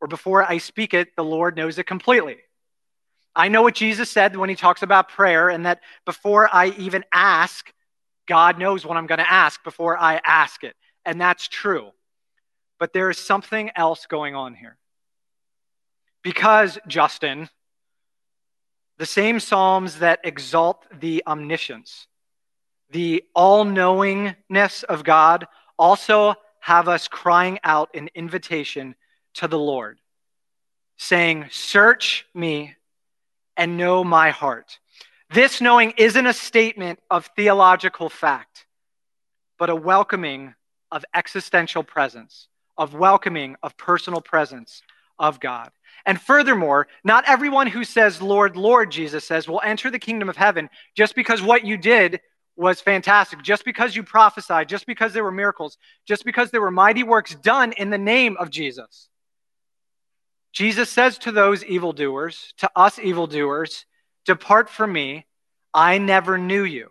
or 0.00 0.08
before 0.08 0.42
I 0.42 0.58
speak 0.58 0.92
it, 0.92 1.14
the 1.16 1.24
Lord 1.24 1.56
knows 1.56 1.78
it 1.78 1.86
completely. 1.86 2.38
I 3.36 3.48
know 3.48 3.62
what 3.62 3.74
Jesus 3.74 4.10
said 4.10 4.36
when 4.36 4.48
he 4.48 4.54
talks 4.54 4.82
about 4.82 5.08
prayer, 5.08 5.48
and 5.48 5.66
that 5.66 5.80
before 6.04 6.48
I 6.52 6.68
even 6.78 7.04
ask, 7.12 7.72
God 8.26 8.58
knows 8.58 8.86
what 8.86 8.96
I'm 8.96 9.06
going 9.06 9.18
to 9.18 9.32
ask 9.32 9.62
before 9.64 9.98
I 9.98 10.20
ask 10.24 10.62
it. 10.62 10.76
And 11.04 11.20
that's 11.20 11.48
true. 11.48 11.90
But 12.78 12.92
there 12.92 13.10
is 13.10 13.18
something 13.18 13.70
else 13.74 14.06
going 14.06 14.34
on 14.34 14.54
here. 14.54 14.76
Because, 16.22 16.78
Justin, 16.86 17.48
the 18.98 19.06
same 19.06 19.40
Psalms 19.40 19.98
that 19.98 20.20
exalt 20.24 20.86
the 21.00 21.22
omniscience, 21.26 22.06
the 22.90 23.24
all 23.34 23.64
knowingness 23.64 24.82
of 24.84 25.04
God, 25.04 25.46
also 25.78 26.34
have 26.60 26.88
us 26.88 27.08
crying 27.08 27.58
out 27.64 27.90
an 27.94 28.08
invitation 28.14 28.94
to 29.34 29.48
the 29.48 29.58
Lord, 29.58 29.98
saying, 30.96 31.46
Search 31.50 32.26
me 32.34 32.76
and 33.56 33.76
know 33.76 34.04
my 34.04 34.30
heart. 34.30 34.78
This 35.30 35.60
knowing 35.60 35.92
isn't 35.96 36.26
a 36.26 36.32
statement 36.32 37.00
of 37.10 37.28
theological 37.34 38.08
fact, 38.08 38.66
but 39.58 39.70
a 39.70 39.76
welcoming 39.76 40.54
of 40.92 41.04
existential 41.12 41.82
presence, 41.82 42.46
of 42.78 42.94
welcoming 42.94 43.56
of 43.62 43.76
personal 43.76 44.20
presence 44.20 44.82
of 45.18 45.40
God. 45.40 45.70
And 46.06 46.20
furthermore, 46.20 46.86
not 47.02 47.24
everyone 47.26 47.66
who 47.66 47.84
says, 47.84 48.20
Lord, 48.20 48.56
Lord, 48.56 48.90
Jesus 48.90 49.24
says, 49.24 49.48
will 49.48 49.60
enter 49.64 49.90
the 49.90 49.98
kingdom 49.98 50.28
of 50.28 50.36
heaven 50.36 50.68
just 50.96 51.14
because 51.14 51.40
what 51.40 51.64
you 51.64 51.76
did 51.76 52.20
was 52.56 52.80
fantastic. 52.80 53.42
Just 53.42 53.64
because 53.64 53.96
you 53.96 54.02
prophesied, 54.02 54.68
just 54.68 54.86
because 54.86 55.12
there 55.12 55.24
were 55.24 55.32
miracles, 55.32 55.78
just 56.06 56.24
because 56.24 56.50
there 56.50 56.60
were 56.60 56.70
mighty 56.70 57.02
works 57.02 57.34
done 57.34 57.72
in 57.72 57.90
the 57.90 57.98
name 57.98 58.36
of 58.38 58.50
Jesus. 58.50 59.08
Jesus 60.52 60.88
says 60.88 61.18
to 61.18 61.32
those 61.32 61.64
evildoers, 61.64 62.54
to 62.58 62.70
us 62.76 62.98
evildoers, 62.98 63.86
Depart 64.24 64.70
from 64.70 64.92
me, 64.92 65.26
I 65.74 65.98
never 65.98 66.38
knew 66.38 66.64
you. 66.64 66.90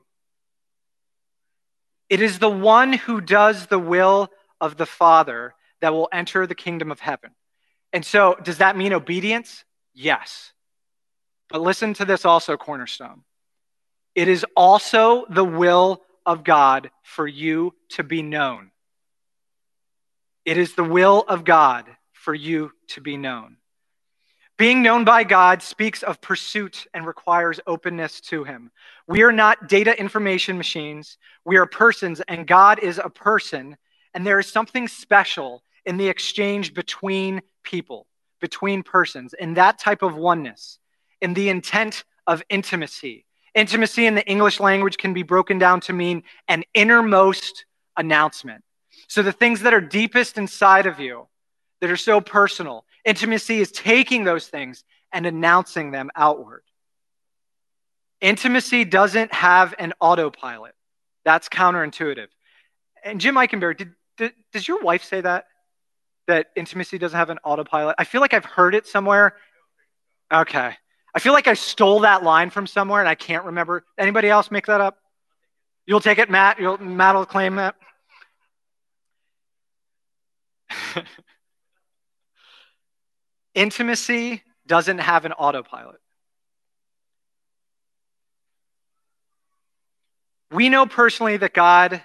It 2.09 2.21
is 2.21 2.39
the 2.39 2.49
one 2.49 2.93
who 2.93 3.21
does 3.21 3.67
the 3.67 3.79
will 3.79 4.29
of 4.59 4.77
the 4.77 4.85
Father 4.85 5.55
that 5.81 5.93
will 5.93 6.09
enter 6.11 6.45
the 6.45 6.55
kingdom 6.55 6.91
of 6.91 6.99
heaven. 6.99 7.31
And 7.93 8.03
so, 8.03 8.35
does 8.43 8.57
that 8.57 8.75
mean 8.75 8.91
obedience? 8.91 9.63
Yes. 9.93 10.51
But 11.49 11.61
listen 11.61 11.93
to 11.95 12.05
this 12.05 12.25
also, 12.25 12.57
Cornerstone. 12.57 13.23
It 14.15 14.27
is 14.27 14.45
also 14.55 15.25
the 15.29 15.43
will 15.43 16.01
of 16.25 16.43
God 16.43 16.89
for 17.03 17.27
you 17.27 17.73
to 17.89 18.03
be 18.03 18.23
known. 18.23 18.71
It 20.45 20.57
is 20.57 20.73
the 20.73 20.83
will 20.83 21.23
of 21.27 21.43
God 21.43 21.85
for 22.11 22.33
you 22.33 22.71
to 22.89 23.01
be 23.01 23.17
known. 23.17 23.57
Being 24.57 24.83
known 24.83 25.03
by 25.03 25.23
God 25.23 25.63
speaks 25.63 26.03
of 26.03 26.21
pursuit 26.21 26.85
and 26.93 27.07
requires 27.07 27.59
openness 27.65 28.21
to 28.21 28.43
Him. 28.43 28.71
We 29.07 29.23
are 29.23 29.31
not 29.31 29.67
data 29.67 29.99
information 29.99 30.57
machines. 30.57 31.17
We 31.43 31.57
are 31.57 31.65
persons, 31.65 32.21
and 32.27 32.47
God 32.47 32.79
is 32.79 32.99
a 33.03 33.09
person. 33.09 33.77
And 34.13 34.25
there 34.25 34.39
is 34.39 34.47
something 34.47 34.87
special 34.87 35.63
in 35.85 35.97
the 35.97 36.07
exchange 36.07 36.73
between 36.73 37.41
people, 37.63 38.07
between 38.41 38.83
persons, 38.83 39.33
in 39.33 39.55
that 39.55 39.79
type 39.79 40.01
of 40.01 40.15
oneness, 40.15 40.79
in 41.21 41.33
the 41.33 41.49
intent 41.49 42.03
of 42.27 42.43
intimacy, 42.49 43.25
Intimacy 43.55 44.07
in 44.07 44.15
the 44.15 44.25
English 44.25 44.59
language 44.59 44.97
can 44.97 45.13
be 45.13 45.23
broken 45.23 45.59
down 45.59 45.79
to 45.81 45.93
mean 45.93 46.23
an 46.47 46.63
innermost 46.73 47.65
announcement. 47.95 48.63
So 49.07 49.21
the 49.21 49.31
things 49.31 49.61
that 49.61 49.73
are 49.73 49.81
deepest 49.81 50.37
inside 50.37 50.87
of 50.87 50.99
you, 50.99 51.27
that 51.79 51.91
are 51.91 51.97
so 51.97 52.19
personal, 52.19 52.85
intimacy 53.05 53.59
is 53.59 53.71
taking 53.71 54.23
those 54.23 54.47
things 54.47 54.83
and 55.11 55.25
announcing 55.25 55.91
them 55.91 56.09
outward. 56.15 56.63
Intimacy 58.21 58.85
doesn't 58.85 59.33
have 59.33 59.75
an 59.77 59.93
autopilot. 59.99 60.73
That's 61.23 61.49
counterintuitive. 61.49 62.27
And 63.03 63.21
Jim 63.21 63.35
Eichenberg, 63.35 63.77
did, 63.77 63.91
did, 64.17 64.33
does 64.51 64.67
your 64.67 64.81
wife 64.81 65.03
say 65.03 65.21
that? 65.21 65.45
That 66.27 66.47
intimacy 66.55 66.97
doesn't 66.97 67.17
have 67.17 67.29
an 67.29 67.39
autopilot? 67.43 67.95
I 67.97 68.05
feel 68.05 68.21
like 68.21 68.33
I've 68.33 68.45
heard 68.45 68.75
it 68.75 68.87
somewhere. 68.87 69.35
Okay. 70.33 70.73
I 71.15 71.19
feel 71.19 71.33
like 71.33 71.47
I 71.47 71.53
stole 71.53 71.99
that 72.01 72.23
line 72.23 72.49
from 72.49 72.65
somewhere 72.65 72.99
and 72.99 73.09
I 73.09 73.15
can't 73.15 73.45
remember. 73.45 73.83
Anybody 73.97 74.29
else 74.29 74.49
make 74.49 74.65
that 74.67 74.81
up? 74.81 74.97
You'll 75.85 75.99
take 75.99 76.17
it, 76.17 76.29
Matt? 76.29 76.59
You'll, 76.59 76.77
Matt 76.77 77.15
will 77.15 77.25
claim 77.25 77.55
that? 77.55 77.75
Intimacy 83.53 84.41
doesn't 84.65 84.99
have 84.99 85.25
an 85.25 85.33
autopilot. 85.33 85.99
We 90.51 90.69
know 90.69 90.85
personally 90.85 91.37
that 91.37 91.53
God 91.53 92.01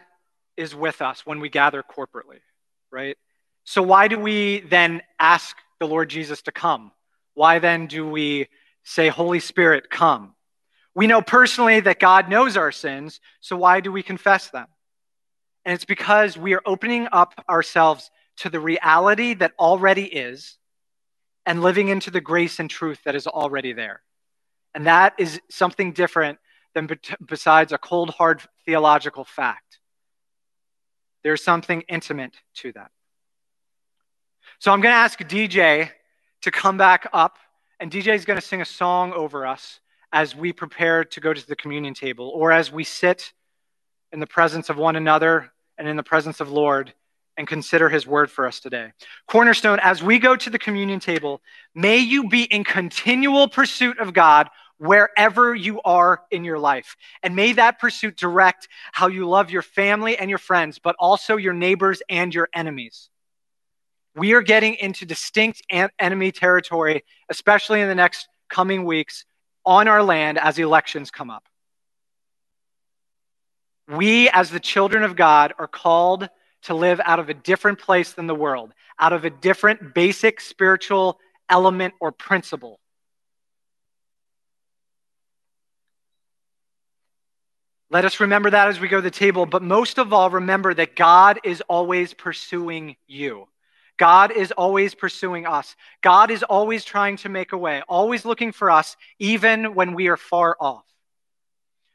is 0.56 0.74
with 0.74 1.02
us 1.02 1.24
when 1.24 1.38
we 1.40 1.48
gather 1.48 1.82
corporately, 1.82 2.40
right? 2.90 3.16
So 3.68 3.82
why 3.82 4.08
do 4.08 4.18
we 4.18 4.60
then 4.60 5.02
ask 5.20 5.54
the 5.78 5.86
Lord 5.86 6.08
Jesus 6.08 6.40
to 6.42 6.52
come? 6.52 6.90
Why 7.34 7.58
then 7.58 7.86
do 7.86 8.08
we 8.08 8.48
say, 8.82 9.08
Holy 9.08 9.40
Spirit, 9.40 9.90
come? 9.90 10.34
We 10.94 11.06
know 11.06 11.20
personally 11.20 11.80
that 11.80 12.00
God 12.00 12.30
knows 12.30 12.56
our 12.56 12.72
sins, 12.72 13.20
so 13.42 13.58
why 13.58 13.80
do 13.80 13.92
we 13.92 14.02
confess 14.02 14.48
them? 14.48 14.68
And 15.66 15.74
it's 15.74 15.84
because 15.84 16.38
we 16.38 16.54
are 16.54 16.62
opening 16.64 17.08
up 17.12 17.44
ourselves 17.46 18.10
to 18.38 18.48
the 18.48 18.58
reality 18.58 19.34
that 19.34 19.52
already 19.58 20.04
is 20.04 20.56
and 21.44 21.60
living 21.60 21.88
into 21.88 22.10
the 22.10 22.22
grace 22.22 22.60
and 22.60 22.70
truth 22.70 23.00
that 23.04 23.16
is 23.16 23.26
already 23.26 23.74
there. 23.74 24.00
And 24.74 24.86
that 24.86 25.12
is 25.18 25.42
something 25.50 25.92
different 25.92 26.38
than 26.72 26.88
besides 27.22 27.72
a 27.72 27.78
cold, 27.78 28.08
hard 28.08 28.40
theological 28.64 29.26
fact. 29.26 29.78
There's 31.22 31.44
something 31.44 31.82
intimate 31.82 32.34
to 32.54 32.72
that. 32.72 32.90
So 34.60 34.72
I'm 34.72 34.80
going 34.80 34.92
to 34.92 34.96
ask 34.96 35.20
DJ 35.20 35.88
to 36.42 36.50
come 36.50 36.76
back 36.76 37.08
up, 37.12 37.38
and 37.78 37.92
DJ 37.92 38.16
is 38.16 38.24
going 38.24 38.40
to 38.40 38.44
sing 38.44 38.60
a 38.60 38.64
song 38.64 39.12
over 39.12 39.46
us 39.46 39.78
as 40.12 40.34
we 40.34 40.52
prepare 40.52 41.04
to 41.04 41.20
go 41.20 41.32
to 41.32 41.46
the 41.46 41.54
communion 41.54 41.94
table 41.94 42.32
or 42.34 42.50
as 42.50 42.72
we 42.72 42.82
sit 42.82 43.32
in 44.10 44.18
the 44.18 44.26
presence 44.26 44.68
of 44.68 44.76
one 44.76 44.96
another 44.96 45.52
and 45.78 45.86
in 45.86 45.96
the 45.96 46.02
presence 46.02 46.40
of 46.40 46.50
Lord 46.50 46.92
and 47.36 47.46
consider 47.46 47.88
his 47.88 48.04
word 48.04 48.32
for 48.32 48.48
us 48.48 48.58
today. 48.58 48.90
Cornerstone, 49.28 49.78
as 49.80 50.02
we 50.02 50.18
go 50.18 50.34
to 50.34 50.50
the 50.50 50.58
communion 50.58 50.98
table, 50.98 51.40
may 51.72 51.98
you 51.98 52.28
be 52.28 52.42
in 52.42 52.64
continual 52.64 53.46
pursuit 53.46 54.00
of 54.00 54.12
God 54.12 54.48
wherever 54.78 55.54
you 55.54 55.80
are 55.84 56.22
in 56.32 56.42
your 56.42 56.58
life. 56.58 56.96
And 57.22 57.36
may 57.36 57.52
that 57.52 57.78
pursuit 57.78 58.16
direct 58.16 58.66
how 58.90 59.06
you 59.06 59.28
love 59.28 59.52
your 59.52 59.62
family 59.62 60.18
and 60.18 60.28
your 60.28 60.40
friends, 60.40 60.80
but 60.80 60.96
also 60.98 61.36
your 61.36 61.54
neighbors 61.54 62.02
and 62.08 62.34
your 62.34 62.48
enemies. 62.52 63.08
We 64.18 64.34
are 64.34 64.42
getting 64.42 64.74
into 64.74 65.06
distinct 65.06 65.62
enemy 65.70 66.32
territory, 66.32 67.04
especially 67.28 67.80
in 67.80 67.88
the 67.88 67.94
next 67.94 68.26
coming 68.50 68.84
weeks 68.84 69.24
on 69.64 69.86
our 69.86 70.02
land 70.02 70.38
as 70.38 70.58
elections 70.58 71.12
come 71.12 71.30
up. 71.30 71.44
We, 73.86 74.28
as 74.30 74.50
the 74.50 74.58
children 74.58 75.04
of 75.04 75.14
God, 75.14 75.54
are 75.58 75.68
called 75.68 76.28
to 76.62 76.74
live 76.74 77.00
out 77.04 77.20
of 77.20 77.28
a 77.28 77.34
different 77.34 77.78
place 77.78 78.12
than 78.12 78.26
the 78.26 78.34
world, 78.34 78.72
out 78.98 79.12
of 79.12 79.24
a 79.24 79.30
different 79.30 79.94
basic 79.94 80.40
spiritual 80.40 81.20
element 81.48 81.94
or 82.00 82.10
principle. 82.10 82.80
Let 87.88 88.04
us 88.04 88.18
remember 88.18 88.50
that 88.50 88.66
as 88.66 88.80
we 88.80 88.88
go 88.88 88.96
to 88.96 89.02
the 89.02 89.10
table, 89.10 89.46
but 89.46 89.62
most 89.62 89.98
of 89.98 90.12
all, 90.12 90.28
remember 90.28 90.74
that 90.74 90.96
God 90.96 91.38
is 91.44 91.62
always 91.68 92.12
pursuing 92.12 92.96
you. 93.06 93.46
God 93.98 94.30
is 94.30 94.52
always 94.52 94.94
pursuing 94.94 95.46
us. 95.46 95.76
God 96.02 96.30
is 96.30 96.42
always 96.42 96.84
trying 96.84 97.16
to 97.18 97.28
make 97.28 97.52
a 97.52 97.58
way, 97.58 97.82
always 97.88 98.24
looking 98.24 98.52
for 98.52 98.70
us, 98.70 98.96
even 99.18 99.74
when 99.74 99.92
we 99.92 100.08
are 100.08 100.16
far 100.16 100.56
off. 100.60 100.84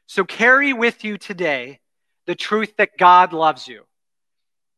So 0.06 0.24
carry 0.24 0.72
with 0.72 1.02
you 1.02 1.18
today 1.18 1.80
the 2.26 2.34
truth 2.34 2.74
that 2.76 2.96
God 2.98 3.32
loves 3.32 3.66
you. 3.66 3.84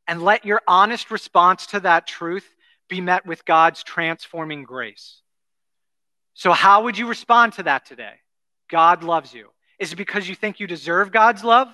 And 0.09 0.23
let 0.23 0.45
your 0.45 0.63
honest 0.69 1.11
response 1.11 1.67
to 1.69 1.81
that 1.81 2.07
truth 2.07 2.47
be 2.89 3.01
met 3.01 3.27
with 3.27 3.45
God's 3.45 3.83
transforming 3.83 4.63
grace. 4.63 5.21
So, 6.35 6.53
how 6.53 6.85
would 6.85 6.97
you 6.97 7.09
respond 7.09 7.55
to 7.55 7.65
that 7.65 7.87
today? 7.87 8.15
God 8.71 9.03
loves 9.03 9.35
you. 9.35 9.49
Is 9.81 9.93
it 9.93 9.97
because 9.97 10.29
you 10.29 10.35
think 10.35 10.61
you 10.61 10.67
deserve 10.67 11.11
God's 11.11 11.43
love? 11.43 11.69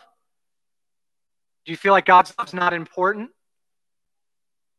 Do 1.67 1.73
you 1.73 1.77
feel 1.77 1.93
like 1.93 2.07
God's 2.07 2.33
love 2.38 2.49
is 2.49 2.55
not 2.55 2.73
important? 2.73 3.31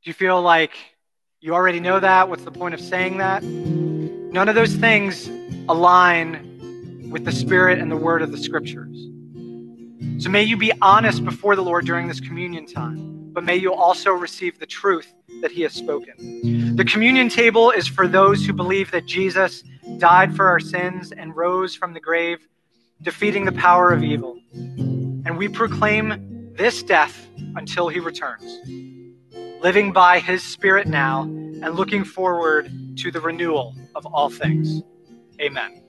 Do 0.03 0.09
you 0.09 0.13
feel 0.13 0.41
like 0.41 0.73
you 1.39 1.53
already 1.53 1.79
know 1.79 1.97
that? 1.97 2.27
What's 2.27 2.43
the 2.43 2.51
point 2.51 2.73
of 2.73 2.81
saying 2.81 3.19
that? 3.19 3.41
None 3.41 4.49
of 4.49 4.53
those 4.53 4.75
things 4.75 5.29
align 5.69 7.07
with 7.09 7.23
the 7.23 7.31
Spirit 7.31 7.79
and 7.79 7.89
the 7.89 7.95
Word 7.95 8.21
of 8.21 8.33
the 8.33 8.37
Scriptures. 8.37 8.97
So 10.21 10.29
may 10.29 10.43
you 10.43 10.57
be 10.57 10.73
honest 10.81 11.23
before 11.23 11.55
the 11.55 11.61
Lord 11.61 11.85
during 11.85 12.09
this 12.09 12.19
communion 12.19 12.65
time, 12.65 13.31
but 13.31 13.45
may 13.45 13.55
you 13.55 13.73
also 13.73 14.11
receive 14.11 14.59
the 14.59 14.65
truth 14.65 15.13
that 15.41 15.51
He 15.51 15.61
has 15.61 15.71
spoken. 15.71 16.75
The 16.75 16.83
communion 16.83 17.29
table 17.29 17.71
is 17.71 17.87
for 17.87 18.05
those 18.05 18.45
who 18.45 18.51
believe 18.51 18.91
that 18.91 19.05
Jesus 19.05 19.63
died 19.99 20.35
for 20.35 20.49
our 20.49 20.59
sins 20.59 21.13
and 21.13 21.33
rose 21.33 21.75
from 21.75 21.93
the 21.93 22.01
grave, 22.01 22.45
defeating 23.01 23.45
the 23.45 23.53
power 23.53 23.93
of 23.93 24.03
evil. 24.03 24.37
And 24.53 25.37
we 25.37 25.47
proclaim 25.47 26.51
this 26.57 26.83
death 26.83 27.25
until 27.55 27.87
He 27.87 28.01
returns 28.01 28.59
living 29.63 29.93
by 29.93 30.19
his 30.19 30.43
spirit 30.43 30.87
now, 30.87 31.21
and 31.23 31.75
looking 31.75 32.03
forward 32.03 32.69
to 32.97 33.11
the 33.11 33.21
renewal 33.21 33.73
of 33.95 34.05
all 34.05 34.29
things. 34.29 34.83
Amen. 35.39 35.82